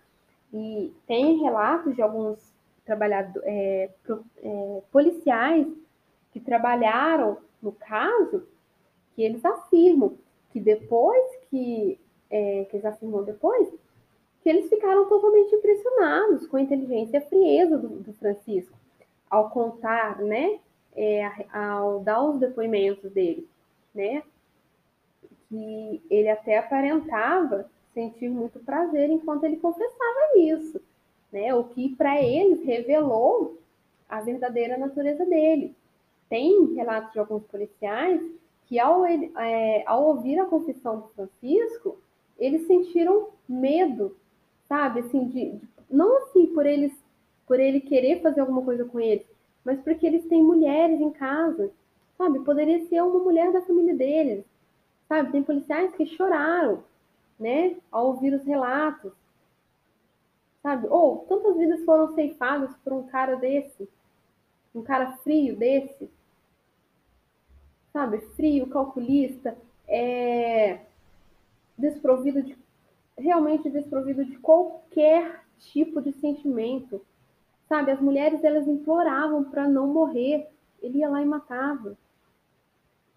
E 0.52 0.92
tem 1.06 1.40
relatos 1.40 1.94
de 1.94 2.02
alguns 2.02 2.38
trabalhadores, 2.85 3.47
é, 3.47 3.90
é, 4.42 4.83
policiais 4.90 5.66
que 6.33 6.40
trabalharam 6.40 7.38
no 7.62 7.73
caso, 7.73 8.47
que 9.14 9.23
eles 9.23 9.44
afirmam 9.44 10.16
que 10.50 10.61
depois 10.61 11.25
que, 11.50 11.99
é, 12.30 12.66
que 12.71 12.76
eles 12.76 12.85
afirmam 12.85 13.25
depois, 13.25 13.68
que 14.42 14.49
eles 14.49 14.68
ficaram 14.68 15.09
totalmente 15.09 15.54
impressionados 15.54 16.47
com 16.47 16.56
a 16.56 16.61
inteligência 16.61 17.16
e 17.16 17.18
a 17.18 17.26
frieza 17.26 17.78
do, 17.78 17.88
do 17.88 18.12
Francisco 18.14 18.76
ao 19.30 19.50
contar, 19.50 20.18
né, 20.18 20.61
é, 20.96 21.46
ao 21.52 22.00
dar 22.00 22.22
os 22.22 22.38
depoimentos 22.38 23.10
dele, 23.12 23.48
né, 23.94 24.22
que 25.48 26.02
ele 26.10 26.28
até 26.28 26.58
aparentava 26.58 27.70
sentir 27.92 28.28
muito 28.28 28.58
prazer 28.60 29.08
enquanto 29.10 29.44
ele 29.44 29.56
confessava 29.56 30.38
isso, 30.38 30.80
né? 31.32 31.54
O 31.54 31.64
que 31.64 31.94
para 31.94 32.20
eles 32.20 32.64
revelou 32.64 33.56
a 34.08 34.20
verdadeira 34.20 34.76
natureza 34.76 35.24
dele. 35.24 35.74
Tem 36.28 36.74
relatos 36.74 37.12
de 37.12 37.18
alguns 37.20 37.44
policiais 37.44 38.20
que 38.66 38.78
ao, 38.80 39.04
é, 39.06 39.84
ao 39.86 40.04
ouvir 40.04 40.38
a 40.40 40.46
confissão 40.46 41.00
do 41.00 41.08
Francisco, 41.08 41.98
eles 42.38 42.66
sentiram 42.66 43.28
medo, 43.48 44.16
sabe? 44.68 45.00
Assim, 45.00 45.28
de, 45.28 45.50
de, 45.52 45.68
não 45.90 46.18
assim 46.18 46.46
por 46.46 46.66
eles 46.66 46.92
por 47.46 47.60
ele 47.60 47.78
querer 47.80 48.22
fazer 48.22 48.40
alguma 48.40 48.62
coisa 48.62 48.86
com 48.86 48.98
eles, 48.98 49.26
mas 49.64 49.80
porque 49.80 50.06
eles 50.06 50.26
têm 50.26 50.42
mulheres 50.42 51.00
em 51.00 51.11
casa, 51.11 51.73
sabe? 52.18 52.40
Poderia 52.40 52.87
ser 52.87 53.02
uma 53.02 53.18
mulher 53.18 53.52
da 53.52 53.62
família 53.62 53.94
deles, 53.94 54.44
sabe? 55.09 55.33
Tem 55.33 55.42
policiais 55.42 55.94
que 55.94 56.06
choraram 56.06 56.85
né, 57.38 57.76
ao 57.90 58.09
ouvir 58.09 58.35
os 58.35 58.44
relatos, 58.44 59.12
sabe? 60.62 60.87
Ou 60.88 61.18
tantas 61.28 61.56
vidas 61.56 61.85
foram 61.85 62.14
ceifadas 62.14 62.75
por 62.85 62.92
um 62.92 63.06
cara 63.06 63.37
desse, 63.37 63.88
um 64.75 64.83
cara 64.83 65.12
frio 65.18 65.56
desse, 65.56 66.11
sabe? 67.92 68.18
Frio, 68.37 68.66
calculista, 68.66 69.57
é 69.87 70.81
desprovido 71.77 72.42
de 72.42 72.57
realmente 73.16 73.70
desprovido 73.70 74.24
de 74.24 74.37
qualquer 74.38 75.44
tipo 75.59 76.00
de 76.00 76.12
sentimento, 76.14 77.00
sabe? 77.74 77.90
As 77.90 78.00
mulheres 78.00 78.44
elas 78.44 78.66
imploravam 78.66 79.44
para 79.44 79.68
não 79.68 79.87
morrer, 79.87 80.48
ele 80.82 80.98
ia 80.98 81.08
lá 81.08 81.22
e 81.22 81.26
matava. 81.26 81.96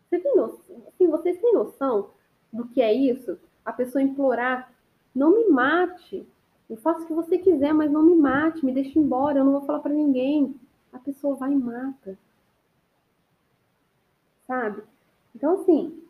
Você 0.09 0.19
tem 0.19 0.35
noção, 0.35 0.83
assim, 0.87 1.07
vocês 1.07 1.37
têm 1.39 1.53
noção 1.53 2.11
do 2.51 2.67
que 2.67 2.81
é 2.81 2.93
isso? 2.93 3.37
a 3.67 3.73
pessoa 3.73 4.01
implorar: 4.01 4.71
não 5.13 5.35
me 5.35 5.49
mate, 5.49 6.25
eu 6.69 6.77
faço 6.77 7.03
o 7.03 7.05
que 7.05 7.13
você 7.13 7.37
quiser, 7.37 7.73
mas 7.73 7.91
não 7.91 8.01
me 8.01 8.15
mate, 8.15 8.65
me 8.65 8.71
deixe 8.71 8.97
embora, 8.97 9.39
eu 9.39 9.43
não 9.43 9.51
vou 9.51 9.65
falar 9.65 9.79
para 9.79 9.93
ninguém. 9.93 10.55
A 10.93 10.99
pessoa 10.99 11.35
vai 11.35 11.51
e 11.51 11.55
mata. 11.55 12.17
Sabe? 14.47 14.81
Então, 15.35 15.55
assim, 15.55 16.01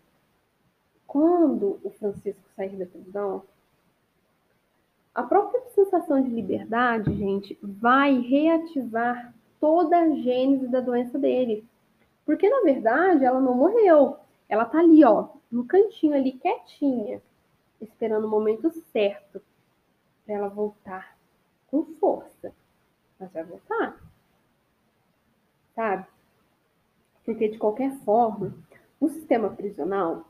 quando 1.08 1.80
o 1.84 1.90
Francisco 1.90 2.44
sair 2.56 2.78
da 2.78 2.86
prisão, 2.86 3.42
a 5.18 5.24
própria 5.24 5.60
sensação 5.70 6.22
de 6.22 6.30
liberdade, 6.30 7.12
gente, 7.16 7.58
vai 7.64 8.20
reativar 8.20 9.34
toda 9.60 9.98
a 9.98 10.10
gênese 10.12 10.68
da 10.68 10.80
doença 10.80 11.18
dele. 11.18 11.68
Porque, 12.24 12.48
na 12.48 12.62
verdade, 12.62 13.26
ela 13.26 13.42
não 13.42 13.56
morreu. 13.56 14.18
Ela 14.48 14.64
tá 14.66 14.78
ali, 14.78 15.04
ó, 15.04 15.30
no 15.52 15.66
cantinho 15.66 16.14
ali, 16.14 16.34
quietinha 16.34 17.20
esperando 17.82 18.26
o 18.26 18.30
momento 18.30 18.70
certo 18.92 19.42
para 20.24 20.36
ela 20.36 20.50
voltar 20.50 21.18
com 21.66 21.84
força. 22.00 22.54
Mas 23.20 23.34
vai 23.34 23.44
voltar. 23.44 24.00
Sabe? 25.74 26.06
Porque, 27.26 27.50
de 27.50 27.58
qualquer 27.58 27.92
forma, 28.06 28.54
o 29.00 29.10
sistema 29.10 29.50
prisional, 29.50 30.28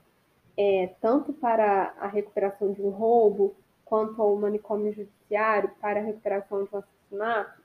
é, 0.56 0.96
tanto 1.02 1.34
para 1.34 1.94
a 2.00 2.08
recuperação 2.08 2.72
de 2.72 2.82
um 2.82 2.90
roubo, 2.90 3.54
quanto 3.88 4.22
ao 4.22 4.36
manicômio 4.36 4.94
judiciário 4.94 5.72
para 5.82 6.00
a 6.00 6.04
recuperação 6.04 6.64
de 6.64 6.76
um 6.76 6.80
assassinato, 6.80 7.62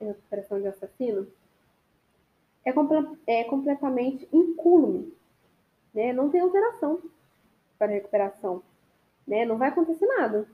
recuperação 0.00 0.60
de 0.60 0.66
assassino, 0.68 1.26
é, 2.64 2.72
comple 2.72 3.18
é 3.26 3.44
completamente 3.44 4.28
incúlume. 4.32 5.14
Né? 5.94 6.12
Não 6.12 6.28
tem 6.28 6.40
alteração 6.40 7.00
para 7.78 7.92
recuperação, 7.92 8.62
né? 9.26 9.44
Não 9.44 9.56
vai 9.56 9.68
acontecer 9.68 10.06
nada. 10.06 10.48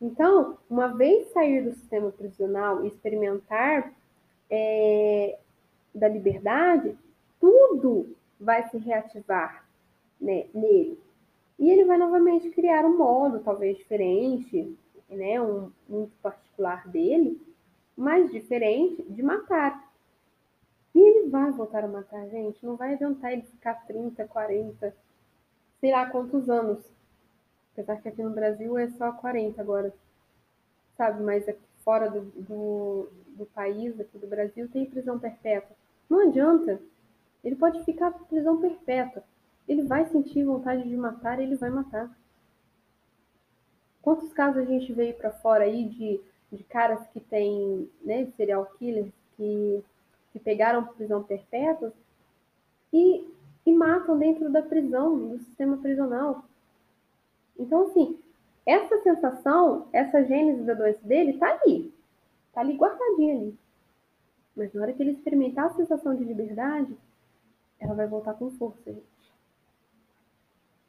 Então, 0.00 0.58
uma 0.70 0.88
vez 0.88 1.30
sair 1.32 1.62
do 1.62 1.72
sistema 1.72 2.10
prisional 2.10 2.84
e 2.84 2.88
experimentar 2.88 3.92
é, 4.50 5.38
da 5.94 6.08
liberdade, 6.08 6.96
tudo 7.40 8.16
vai 8.40 8.68
se 8.68 8.78
reativar 8.78 9.64
né, 10.20 10.46
nele. 10.54 10.98
E 11.58 11.70
ele 11.70 11.84
vai 11.84 11.96
novamente 11.98 12.50
criar 12.50 12.84
um 12.84 12.96
modo, 12.96 13.40
talvez 13.40 13.76
diferente, 13.76 14.76
né, 15.08 15.40
um 15.40 15.70
muito 15.88 16.12
particular 16.22 16.86
dele, 16.88 17.40
mas 17.96 18.30
diferente 18.30 19.02
de 19.02 19.22
matar. 19.22 19.88
E 20.94 21.00
ele 21.00 21.28
vai 21.28 21.50
voltar 21.50 21.84
a 21.84 21.88
matar, 21.88 22.28
gente. 22.28 22.64
Não 22.64 22.76
vai 22.76 22.94
adiantar 22.94 23.32
ele 23.32 23.42
ficar 23.42 23.74
30, 23.86 24.26
40, 24.26 24.94
sei 25.80 25.92
lá 25.92 26.06
quantos 26.06 26.48
anos. 26.48 26.84
Apesar 27.72 28.00
que 28.00 28.08
aqui 28.08 28.22
no 28.22 28.30
Brasil 28.30 28.76
é 28.78 28.88
só 28.90 29.12
40 29.12 29.60
agora. 29.60 29.94
Sabe? 30.96 31.22
Mas 31.22 31.48
aqui 31.48 31.60
fora 31.84 32.10
do, 32.10 32.20
do, 32.20 33.08
do 33.28 33.46
país, 33.46 33.98
aqui 34.00 34.18
do 34.18 34.26
Brasil, 34.26 34.68
tem 34.68 34.86
prisão 34.86 35.18
perpétua. 35.18 35.76
Não 36.08 36.28
adianta. 36.28 36.80
Ele 37.44 37.56
pode 37.56 37.82
ficar 37.84 38.10
prisão 38.10 38.60
perpétua. 38.60 39.22
Ele 39.68 39.82
vai 39.82 40.06
sentir 40.06 40.44
vontade 40.44 40.88
de 40.88 40.96
matar, 40.96 41.38
ele 41.38 41.56
vai 41.56 41.70
matar. 41.70 42.10
Quantos 44.00 44.32
casos 44.32 44.62
a 44.62 44.64
gente 44.64 44.92
veio 44.92 45.14
para 45.14 45.30
fora 45.30 45.64
aí 45.64 45.84
de, 45.84 46.20
de 46.50 46.64
caras 46.64 47.06
que 47.08 47.20
têm, 47.20 47.90
né, 48.02 48.26
serial 48.36 48.66
killers, 48.78 49.12
que, 49.36 49.84
que 50.32 50.38
pegaram 50.38 50.86
prisão 50.86 51.22
perpétua 51.22 51.92
e 52.92 53.26
e 53.68 53.72
matam 53.72 54.18
dentro 54.18 54.50
da 54.50 54.62
prisão, 54.62 55.28
do 55.28 55.38
sistema 55.40 55.76
prisional. 55.76 56.42
Então, 57.58 57.82
assim, 57.86 58.18
essa 58.64 58.98
sensação, 59.02 59.86
essa 59.92 60.24
gênese 60.24 60.62
da 60.62 60.72
doença 60.72 61.00
dele 61.02 61.32
está 61.32 61.50
ali. 61.50 61.92
Está 62.48 62.62
ali 62.62 62.74
guardadinha 62.76 63.34
ali. 63.34 63.58
Mas 64.56 64.72
na 64.72 64.82
hora 64.82 64.92
que 64.92 65.02
ele 65.02 65.12
experimentar 65.12 65.66
a 65.66 65.74
sensação 65.74 66.14
de 66.14 66.24
liberdade, 66.24 66.96
ela 67.78 67.94
vai 67.94 68.06
voltar 68.06 68.34
com 68.34 68.50
força, 68.52 68.90
gente. 68.90 69.17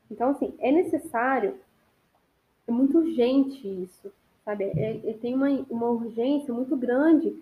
Então, 0.09 0.29
assim, 0.31 0.53
é 0.59 0.71
necessário, 0.71 1.55
é 2.67 2.71
muito 2.71 2.97
urgente 2.97 3.67
isso, 3.67 4.11
sabe? 4.43 4.65
É, 4.65 5.09
é, 5.09 5.13
tem 5.13 5.35
uma, 5.35 5.49
uma 5.69 5.89
urgência 5.89 6.53
muito 6.53 6.75
grande 6.75 7.35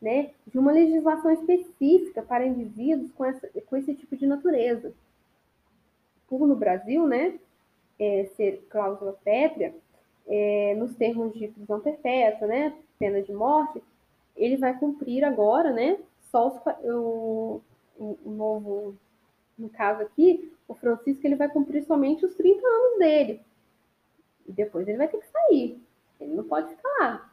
né, 0.00 0.30
de 0.46 0.58
uma 0.58 0.72
legislação 0.72 1.30
específica 1.30 2.22
para 2.22 2.46
indivíduos 2.46 3.10
com, 3.12 3.24
essa, 3.24 3.48
com 3.66 3.76
esse 3.76 3.94
tipo 3.94 4.16
de 4.16 4.26
natureza. 4.26 4.92
Por 6.28 6.46
no 6.46 6.56
Brasil, 6.56 7.06
né, 7.06 7.38
é, 7.98 8.26
ser 8.36 8.66
cláusula 8.68 9.18
pétrea, 9.24 9.74
é, 10.26 10.74
nos 10.76 10.94
termos 10.96 11.32
de 11.34 11.48
prisão 11.48 11.80
perpétua, 11.80 12.46
né, 12.46 12.74
pena 12.98 13.22
de 13.22 13.32
morte, 13.32 13.82
ele 14.36 14.56
vai 14.56 14.78
cumprir 14.78 15.24
agora, 15.24 15.72
né, 15.72 15.98
só 16.30 16.48
os, 16.48 16.56
o, 16.84 17.60
o 17.98 18.30
novo, 18.30 18.94
no 19.56 19.68
caso 19.68 20.02
aqui, 20.02 20.52
o 20.66 20.74
Francisco 20.74 21.26
ele 21.26 21.36
vai 21.36 21.48
cumprir 21.48 21.84
somente 21.84 22.24
os 22.24 22.34
30 22.34 22.66
anos 22.66 22.98
dele. 22.98 23.40
E 24.46 24.52
depois 24.52 24.86
ele 24.86 24.98
vai 24.98 25.08
ter 25.08 25.18
que 25.18 25.26
sair. 25.26 25.80
Ele 26.20 26.34
não 26.34 26.44
pode 26.44 26.68
ficar 26.74 26.88
lá. 27.00 27.32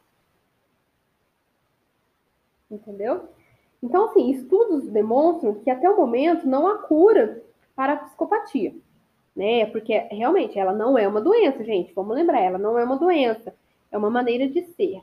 Entendeu? 2.70 3.28
Então, 3.82 4.04
assim, 4.04 4.30
estudos 4.30 4.88
demonstram 4.88 5.54
que 5.54 5.70
até 5.70 5.88
o 5.90 5.96
momento 5.96 6.46
não 6.46 6.68
há 6.68 6.78
cura 6.78 7.42
para 7.74 7.94
a 7.94 7.96
psicopatia, 7.96 8.74
né? 9.34 9.66
Porque 9.66 9.98
realmente 10.10 10.58
ela 10.58 10.72
não 10.72 10.96
é 10.96 11.06
uma 11.08 11.20
doença, 11.20 11.64
gente. 11.64 11.92
Vamos 11.92 12.14
lembrar, 12.14 12.40
ela 12.40 12.58
não 12.58 12.78
é 12.78 12.84
uma 12.84 12.96
doença, 12.96 13.54
é 13.90 13.98
uma 13.98 14.08
maneira 14.10 14.48
de 14.48 14.62
ser. 14.62 15.02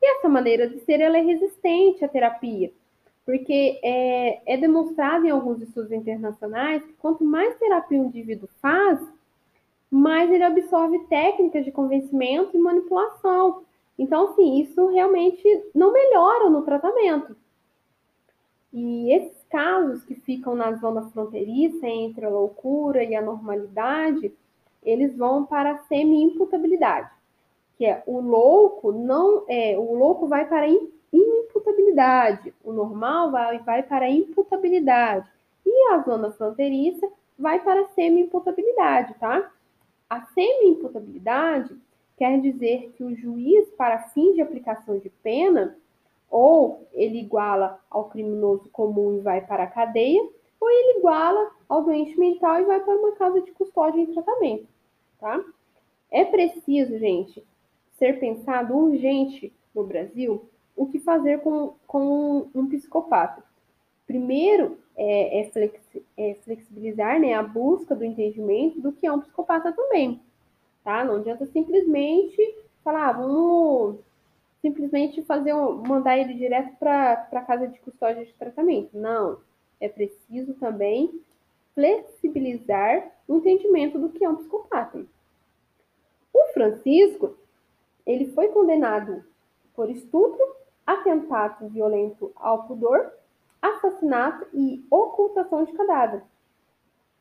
E 0.00 0.16
essa 0.16 0.28
maneira 0.28 0.68
de 0.68 0.78
ser 0.80 1.00
ela 1.00 1.16
é 1.16 1.22
resistente 1.22 2.04
à 2.04 2.08
terapia, 2.08 2.72
porque 3.28 3.78
é, 3.82 4.54
é 4.54 4.56
demonstrado 4.56 5.26
em 5.26 5.30
alguns 5.30 5.60
estudos 5.60 5.92
internacionais 5.92 6.82
que 6.82 6.94
quanto 6.94 7.22
mais 7.22 7.58
terapia 7.58 8.00
o 8.00 8.06
indivíduo 8.06 8.48
faz, 8.58 8.98
mais 9.90 10.32
ele 10.32 10.42
absorve 10.42 10.98
técnicas 11.10 11.62
de 11.62 11.70
convencimento 11.70 12.56
e 12.56 12.58
manipulação. 12.58 13.64
Então, 13.98 14.30
assim, 14.30 14.62
isso 14.62 14.86
realmente 14.86 15.42
não 15.74 15.92
melhora 15.92 16.48
no 16.48 16.62
tratamento. 16.62 17.36
E 18.72 19.12
esses 19.12 19.44
casos 19.50 20.02
que 20.04 20.14
ficam 20.14 20.54
na 20.54 20.72
zona 20.76 21.10
fronteiriça 21.10 21.86
entre 21.86 22.24
a 22.24 22.30
loucura 22.30 23.04
e 23.04 23.14
a 23.14 23.20
normalidade, 23.20 24.32
eles 24.82 25.14
vão 25.14 25.44
para 25.44 25.72
a 25.72 25.78
semi-imputabilidade, 25.80 27.10
que 27.76 27.84
é 27.84 28.02
o 28.06 28.20
louco 28.20 28.90
não 28.90 29.44
é, 29.46 29.76
o 29.76 29.94
louco 29.94 30.26
vai 30.26 30.48
para 30.48 30.64
a 30.64 30.68
inimputabilidade, 31.68 32.54
o 32.64 32.72
normal 32.72 33.30
vai, 33.30 33.58
vai 33.60 33.82
para 33.82 34.06
a 34.06 34.10
imputabilidade 34.10 35.28
e 35.64 35.92
a 35.92 36.02
zona 36.02 36.32
fronteiriça 36.32 37.08
vai 37.38 37.60
para 37.60 37.82
a 37.82 37.88
semi-imputabilidade, 37.88 39.14
tá? 39.14 39.50
A 40.08 40.22
semi-imputabilidade 40.26 41.76
quer 42.16 42.40
dizer 42.40 42.92
que 42.96 43.04
o 43.04 43.14
juiz, 43.14 43.68
para 43.70 44.08
fins 44.10 44.34
de 44.34 44.40
aplicação 44.40 44.98
de 44.98 45.08
pena, 45.22 45.76
ou 46.30 46.86
ele 46.92 47.20
iguala 47.20 47.80
ao 47.88 48.08
criminoso 48.08 48.68
comum 48.70 49.16
e 49.16 49.20
vai 49.20 49.40
para 49.40 49.64
a 49.64 49.68
cadeia, 49.68 50.22
ou 50.60 50.68
ele 50.68 50.98
iguala 50.98 51.52
ao 51.68 51.84
doente 51.84 52.18
mental 52.18 52.60
e 52.60 52.64
vai 52.64 52.80
para 52.80 52.96
uma 52.96 53.12
casa 53.12 53.40
de 53.40 53.52
custódia 53.52 54.00
em 54.00 54.12
tratamento, 54.12 54.66
tá? 55.20 55.42
É 56.10 56.24
preciso, 56.24 56.98
gente, 56.98 57.44
ser 57.98 58.18
pensado 58.18 58.76
urgente 58.76 59.52
no 59.74 59.84
Brasil 59.84 60.48
o 60.78 60.86
que 60.86 61.00
fazer 61.00 61.40
com, 61.40 61.74
com 61.86 62.48
um 62.54 62.68
psicopata. 62.68 63.42
Primeiro, 64.06 64.78
é, 64.96 65.40
é, 65.40 65.50
é 66.16 66.34
flexibilizar 66.36 67.20
né, 67.20 67.34
a 67.34 67.42
busca 67.42 67.94
do 67.94 68.04
entendimento 68.04 68.80
do 68.80 68.92
que 68.92 69.06
é 69.06 69.12
um 69.12 69.20
psicopata 69.20 69.72
também, 69.72 70.20
tá? 70.82 71.04
Não 71.04 71.16
adianta 71.16 71.44
simplesmente 71.46 72.40
falar, 72.82 73.08
ah, 73.08 73.12
vamos 73.12 73.98
simplesmente 74.62 75.22
fazer 75.22 75.52
um, 75.52 75.82
mandar 75.86 76.16
ele 76.16 76.34
direto 76.34 76.76
para 76.78 77.28
a 77.30 77.40
casa 77.42 77.68
de 77.68 77.78
custódia 77.80 78.24
de 78.24 78.32
tratamento. 78.34 78.96
Não, 78.96 79.38
é 79.80 79.88
preciso 79.88 80.54
também 80.54 81.20
flexibilizar 81.74 83.12
o 83.26 83.36
entendimento 83.36 83.98
do 83.98 84.08
que 84.08 84.24
é 84.24 84.28
um 84.28 84.36
psicopata. 84.36 85.04
O 86.32 86.52
Francisco, 86.52 87.36
ele 88.06 88.32
foi 88.32 88.48
condenado 88.48 89.24
por 89.74 89.90
estupro, 89.90 90.57
atentado 91.08 91.68
violento 91.68 92.30
ao 92.36 92.64
pudor, 92.64 93.12
assassinato 93.60 94.46
e 94.52 94.84
ocultação 94.90 95.64
de 95.64 95.72
cadáver. 95.72 96.22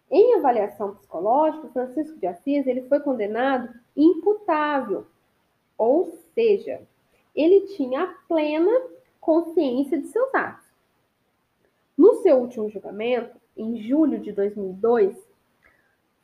Em 0.10 0.36
avaliação 0.36 0.96
psicológica, 0.96 1.68
Francisco 1.70 2.18
de 2.20 2.28
Assis 2.28 2.66
ele 2.68 2.84
foi 2.84 3.00
condenado 3.00 3.74
imputável, 3.96 5.06
ou 5.78 6.12
seja, 6.34 6.82
ele 7.36 7.62
tinha 7.76 8.16
plena 8.28 8.72
consciência 9.20 10.00
de 10.00 10.08
seus 10.08 10.34
atos. 10.34 10.66
No 11.98 12.16
seu 12.16 12.38
último 12.38 12.70
julgamento, 12.70 13.36
em 13.56 13.78
julho 13.78 14.20
de 14.20 14.32
2002, 14.32 15.18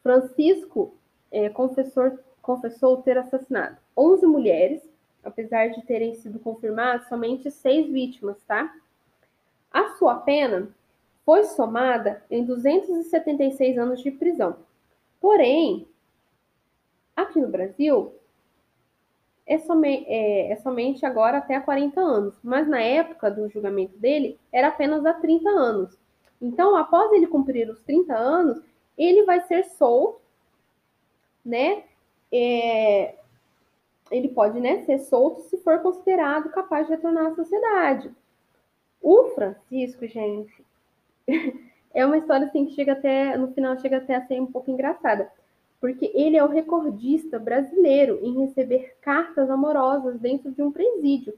Francisco 0.01 0.93
é, 1.31 1.49
confessou, 1.49 2.17
confessou 2.41 3.01
ter 3.01 3.17
assassinado 3.17 3.77
11 3.97 4.25
mulheres, 4.27 4.92
apesar 5.23 5.69
de 5.69 5.81
terem 5.83 6.15
sido 6.15 6.39
confirmadas 6.39 7.07
somente 7.07 7.49
seis 7.49 7.91
vítimas, 7.91 8.37
tá? 8.47 8.73
A 9.71 9.95
sua 9.95 10.15
pena 10.15 10.69
foi 11.25 11.45
somada 11.45 12.23
em 12.29 12.43
276 12.43 13.77
anos 13.77 14.01
de 14.01 14.11
prisão. 14.11 14.57
Porém, 15.19 15.87
aqui 17.15 17.39
no 17.39 17.47
Brasil, 17.47 18.13
é, 19.45 19.57
some, 19.59 20.05
é, 20.07 20.51
é, 20.51 20.55
somente 20.57 21.05
agora 21.05 21.37
até 21.37 21.59
40 21.59 21.99
anos, 21.99 22.35
mas 22.43 22.67
na 22.67 22.81
época 22.81 23.29
do 23.31 23.49
julgamento 23.49 23.97
dele 23.97 24.39
era 24.51 24.67
apenas 24.67 25.05
há 25.05 25.13
30 25.13 25.49
anos. 25.49 25.97
Então, 26.41 26.75
após 26.75 27.11
ele 27.13 27.27
cumprir 27.27 27.69
os 27.69 27.81
30 27.83 28.15
anos, 28.15 28.61
ele 28.97 29.23
vai 29.23 29.41
ser 29.41 29.63
solto, 29.63 30.21
né? 31.43 31.83
É, 32.31 33.15
ele 34.11 34.29
pode 34.29 34.59
né, 34.59 34.83
ser 34.83 34.99
solto 34.99 35.41
se 35.43 35.57
for 35.57 35.79
considerado 35.79 36.49
capaz 36.49 36.87
de 36.87 36.93
retornar 36.93 37.27
à 37.27 37.35
sociedade. 37.35 38.11
O 39.01 39.29
Francisco, 39.35 40.07
gente, 40.07 40.65
é 41.93 42.05
uma 42.05 42.17
história 42.17 42.47
assim 42.47 42.65
que 42.65 42.73
chega 42.73 42.93
até, 42.93 43.37
no 43.37 43.51
final, 43.53 43.77
chega 43.79 43.97
até 43.97 44.15
a 44.15 44.25
ser 44.25 44.39
um 44.41 44.47
pouco 44.47 44.71
engraçada 44.71 45.31
porque 45.83 46.09
ele 46.13 46.37
é 46.37 46.43
o 46.45 46.47
recordista 46.47 47.37
brasileiro 47.37 48.17
em 48.23 48.39
receber 48.39 48.95
cartas 49.01 49.49
amorosas 49.49 50.17
dentro 50.17 50.49
de 50.49 50.61
um 50.63 50.71
presídio, 50.71 51.37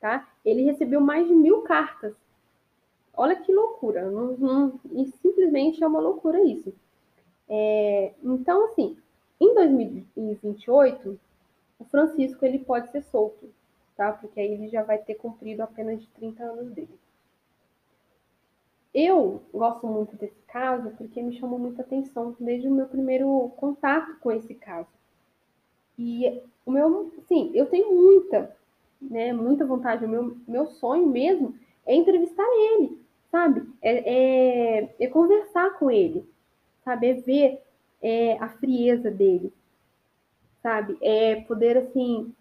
tá? 0.00 0.28
Ele 0.44 0.64
recebeu 0.64 1.00
mais 1.00 1.28
de 1.28 1.32
mil 1.32 1.62
cartas. 1.62 2.12
Olha 3.16 3.36
que 3.36 3.54
loucura, 3.54 4.10
não, 4.10 4.36
não, 4.38 4.80
e 4.90 5.06
simplesmente 5.22 5.84
é 5.84 5.86
uma 5.86 6.00
loucura 6.00 6.42
isso. 6.42 6.74
É, 7.48 8.12
então, 8.24 8.64
assim, 8.64 8.96
em 9.40 9.54
2028, 9.54 11.16
o 11.78 11.84
Francisco 11.84 12.44
ele 12.44 12.58
pode 12.58 12.90
ser 12.90 13.02
solto, 13.02 13.50
tá? 13.96 14.12
Porque 14.12 14.40
aí 14.40 14.52
ele 14.52 14.68
já 14.68 14.82
vai 14.82 14.98
ter 14.98 15.14
cumprido 15.14 15.62
apenas 15.62 16.00
de 16.00 16.08
30 16.08 16.42
anos 16.42 16.72
dele. 16.72 16.98
Eu 18.94 19.42
gosto 19.52 19.86
muito 19.86 20.16
desse 20.16 20.40
caso 20.48 20.90
porque 20.96 21.22
me 21.22 21.38
chamou 21.38 21.58
muita 21.58 21.82
atenção 21.82 22.34
desde 22.40 22.66
o 22.66 22.70
meu 22.70 22.86
primeiro 22.86 23.52
contato 23.56 24.18
com 24.20 24.32
esse 24.32 24.54
caso. 24.54 24.88
E 25.98 26.42
o 26.64 26.70
meu, 26.70 27.12
sim, 27.28 27.50
eu 27.54 27.66
tenho 27.66 27.94
muita, 27.94 28.56
né, 29.00 29.32
muita 29.32 29.66
vontade, 29.66 30.04
o 30.04 30.08
meu, 30.08 30.36
meu 30.48 30.66
sonho 30.66 31.06
mesmo 31.06 31.54
é 31.84 31.94
entrevistar 31.94 32.46
ele, 32.72 32.98
sabe? 33.30 33.68
É, 33.82 34.80
é, 34.80 34.94
é 34.98 35.06
conversar 35.08 35.78
com 35.78 35.90
ele, 35.90 36.26
sabe? 36.84 37.08
É 37.08 37.14
ver 37.14 37.62
é, 38.02 38.38
a 38.38 38.48
frieza 38.48 39.10
dele, 39.10 39.52
sabe? 40.66 40.98
É 41.00 41.36
poder, 41.42 41.76
assim, 41.76 42.34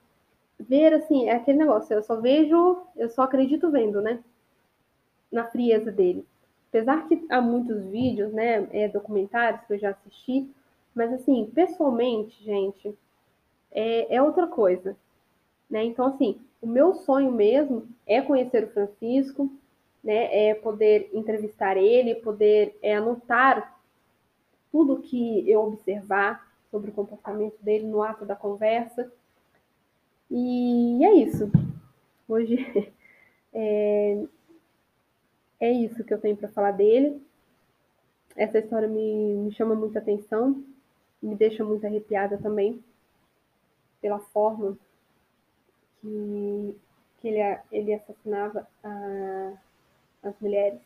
ver, 0.59 0.95
assim, 0.95 1.29
é 1.29 1.33
aquele 1.35 1.59
negócio, 1.59 1.93
eu 1.93 2.01
só 2.01 2.19
vejo, 2.19 2.81
eu 2.95 3.07
só 3.07 3.21
acredito 3.21 3.69
vendo, 3.69 4.01
né? 4.01 4.19
Na 5.31 5.45
frieza 5.45 5.91
dele. 5.91 6.25
Apesar 6.69 7.07
que 7.07 7.23
há 7.29 7.39
muitos 7.39 7.83
vídeos, 7.85 8.33
né, 8.33 8.67
é, 8.71 8.88
documentários 8.88 9.61
que 9.67 9.73
eu 9.73 9.77
já 9.77 9.91
assisti, 9.91 10.49
mas 10.95 11.13
assim, 11.13 11.51
pessoalmente, 11.53 12.43
gente, 12.43 12.97
é, 13.71 14.15
é 14.15 14.21
outra 14.23 14.47
coisa, 14.47 14.97
né? 15.69 15.83
Então, 15.83 16.07
assim, 16.07 16.39
o 16.59 16.65
meu 16.65 16.95
sonho 16.95 17.31
mesmo 17.31 17.88
é 18.07 18.21
conhecer 18.23 18.63
o 18.63 18.71
Francisco, 18.71 19.51
né, 20.03 20.49
é 20.49 20.55
poder 20.55 21.11
entrevistar 21.13 21.77
ele, 21.77 22.15
poder 22.15 22.75
é, 22.81 22.95
anotar 22.95 23.79
tudo 24.71 25.01
que 25.01 25.47
eu 25.47 25.61
observar 25.61 26.44
sobre 26.71 26.91
o 26.91 26.93
comportamento 26.93 27.58
dele 27.62 27.86
no 27.86 28.01
ato 28.01 28.25
da 28.25 28.36
conversa. 28.36 29.12
E 30.30 31.04
é 31.04 31.13
isso. 31.13 31.51
Hoje 32.28 32.58
é, 33.54 34.25
é 35.60 35.71
isso 35.71 36.04
que 36.04 36.13
eu 36.13 36.19
tenho 36.19 36.38
para 36.38 36.49
falar 36.49 36.71
dele. 36.71 37.21
Essa 38.36 38.60
história 38.60 38.88
me, 38.88 39.36
me 39.36 39.51
chama 39.54 39.75
muita 39.75 39.99
atenção, 39.99 40.62
me 41.21 41.36
deixa 41.36 41.63
muito 41.63 41.86
arrepiada 41.86 42.38
também, 42.38 42.84
pela 44.01 44.19
forma 44.19 44.78
que, 46.01 46.75
que 47.21 47.28
ele, 47.30 47.60
ele 47.71 47.93
assassinava 47.93 48.67
a, 48.84 49.54
as 50.23 50.39
mulheres. 50.41 50.82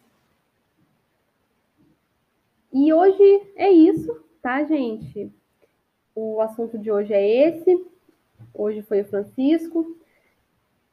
E 2.71 2.93
hoje 2.93 3.51
é 3.55 3.71
isso, 3.71 4.23
tá, 4.43 4.63
gente? 4.63 5.33
O 6.15 6.41
assunto 6.41 6.77
de 6.77 6.91
hoje 6.91 7.13
é 7.13 7.47
esse. 7.47 7.85
Hoje 8.53 8.81
foi 8.81 9.01
o 9.01 9.05
Francisco. 9.05 9.95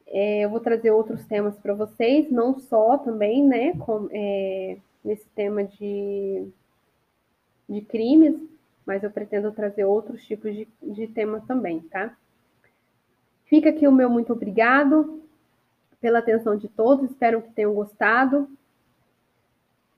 É, 0.07 0.45
eu 0.45 0.49
vou 0.49 0.59
trazer 0.59 0.91
outros 0.91 1.25
temas 1.25 1.57
para 1.59 1.73
vocês, 1.73 2.31
não 2.31 2.57
só 2.59 2.97
também, 2.97 3.43
né, 3.43 3.73
com, 3.77 4.07
é, 4.11 4.77
nesse 5.03 5.27
tema 5.29 5.65
de, 5.65 6.47
de 7.67 7.81
crimes, 7.81 8.35
mas 8.85 9.03
eu 9.03 9.11
pretendo 9.11 9.51
trazer 9.51 9.83
outros 9.83 10.23
tipos 10.25 10.55
de, 10.55 10.67
de 10.81 11.07
também, 11.45 11.81
tá? 11.81 12.15
Fica 13.45 13.69
aqui 13.69 13.85
o 13.85 13.91
meu 13.91 14.09
muito 14.09 14.31
obrigado 14.31 15.21
pela 15.99 16.19
atenção 16.19 16.55
de 16.55 16.69
todos, 16.69 17.09
espero 17.09 17.41
que 17.41 17.51
tenham 17.51 17.73
gostado. 17.73 18.49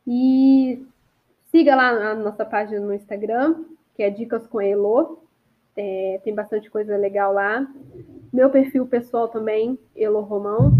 E 0.08 0.84
siga 1.52 1.76
lá 1.76 1.90
a 1.90 2.16
nossa 2.16 2.46
página 2.46 2.80
no 2.80 2.94
Instagram, 2.94 3.64
que 4.00 4.04
é 4.04 4.10
Dicas 4.10 4.48
com 4.48 4.62
Elo. 4.62 5.22
É, 5.76 6.22
tem 6.24 6.34
bastante 6.34 6.70
coisa 6.72 6.96
legal 6.96 7.34
lá. 7.34 7.68
Meu 8.32 8.50
perfil 8.50 8.88
pessoal 8.88 9.28
também, 9.28 9.78
Elo 9.94 10.22
Romão, 10.22 10.72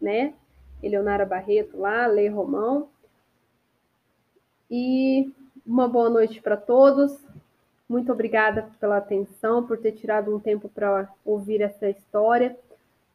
né? 0.00 0.34
Eleonara 0.80 1.26
Barreto 1.26 1.76
lá, 1.76 2.06
Lei 2.06 2.28
Romão. 2.28 2.90
E 4.70 5.32
uma 5.66 5.88
boa 5.88 6.08
noite 6.08 6.40
para 6.40 6.56
todos. 6.56 7.20
Muito 7.88 8.12
obrigada 8.12 8.70
pela 8.78 8.98
atenção, 8.98 9.66
por 9.66 9.76
ter 9.76 9.90
tirado 9.90 10.32
um 10.32 10.38
tempo 10.38 10.68
para 10.68 11.12
ouvir 11.24 11.60
essa 11.60 11.90
história, 11.90 12.56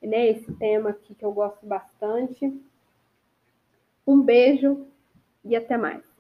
né? 0.02 0.28
Esse 0.32 0.52
tema 0.56 0.90
aqui 0.90 1.16
que 1.16 1.24
eu 1.24 1.32
gosto 1.32 1.66
bastante. 1.66 2.54
Um 4.06 4.22
beijo 4.22 4.86
e 5.46 5.56
até 5.56 5.78
mais. 5.78 6.13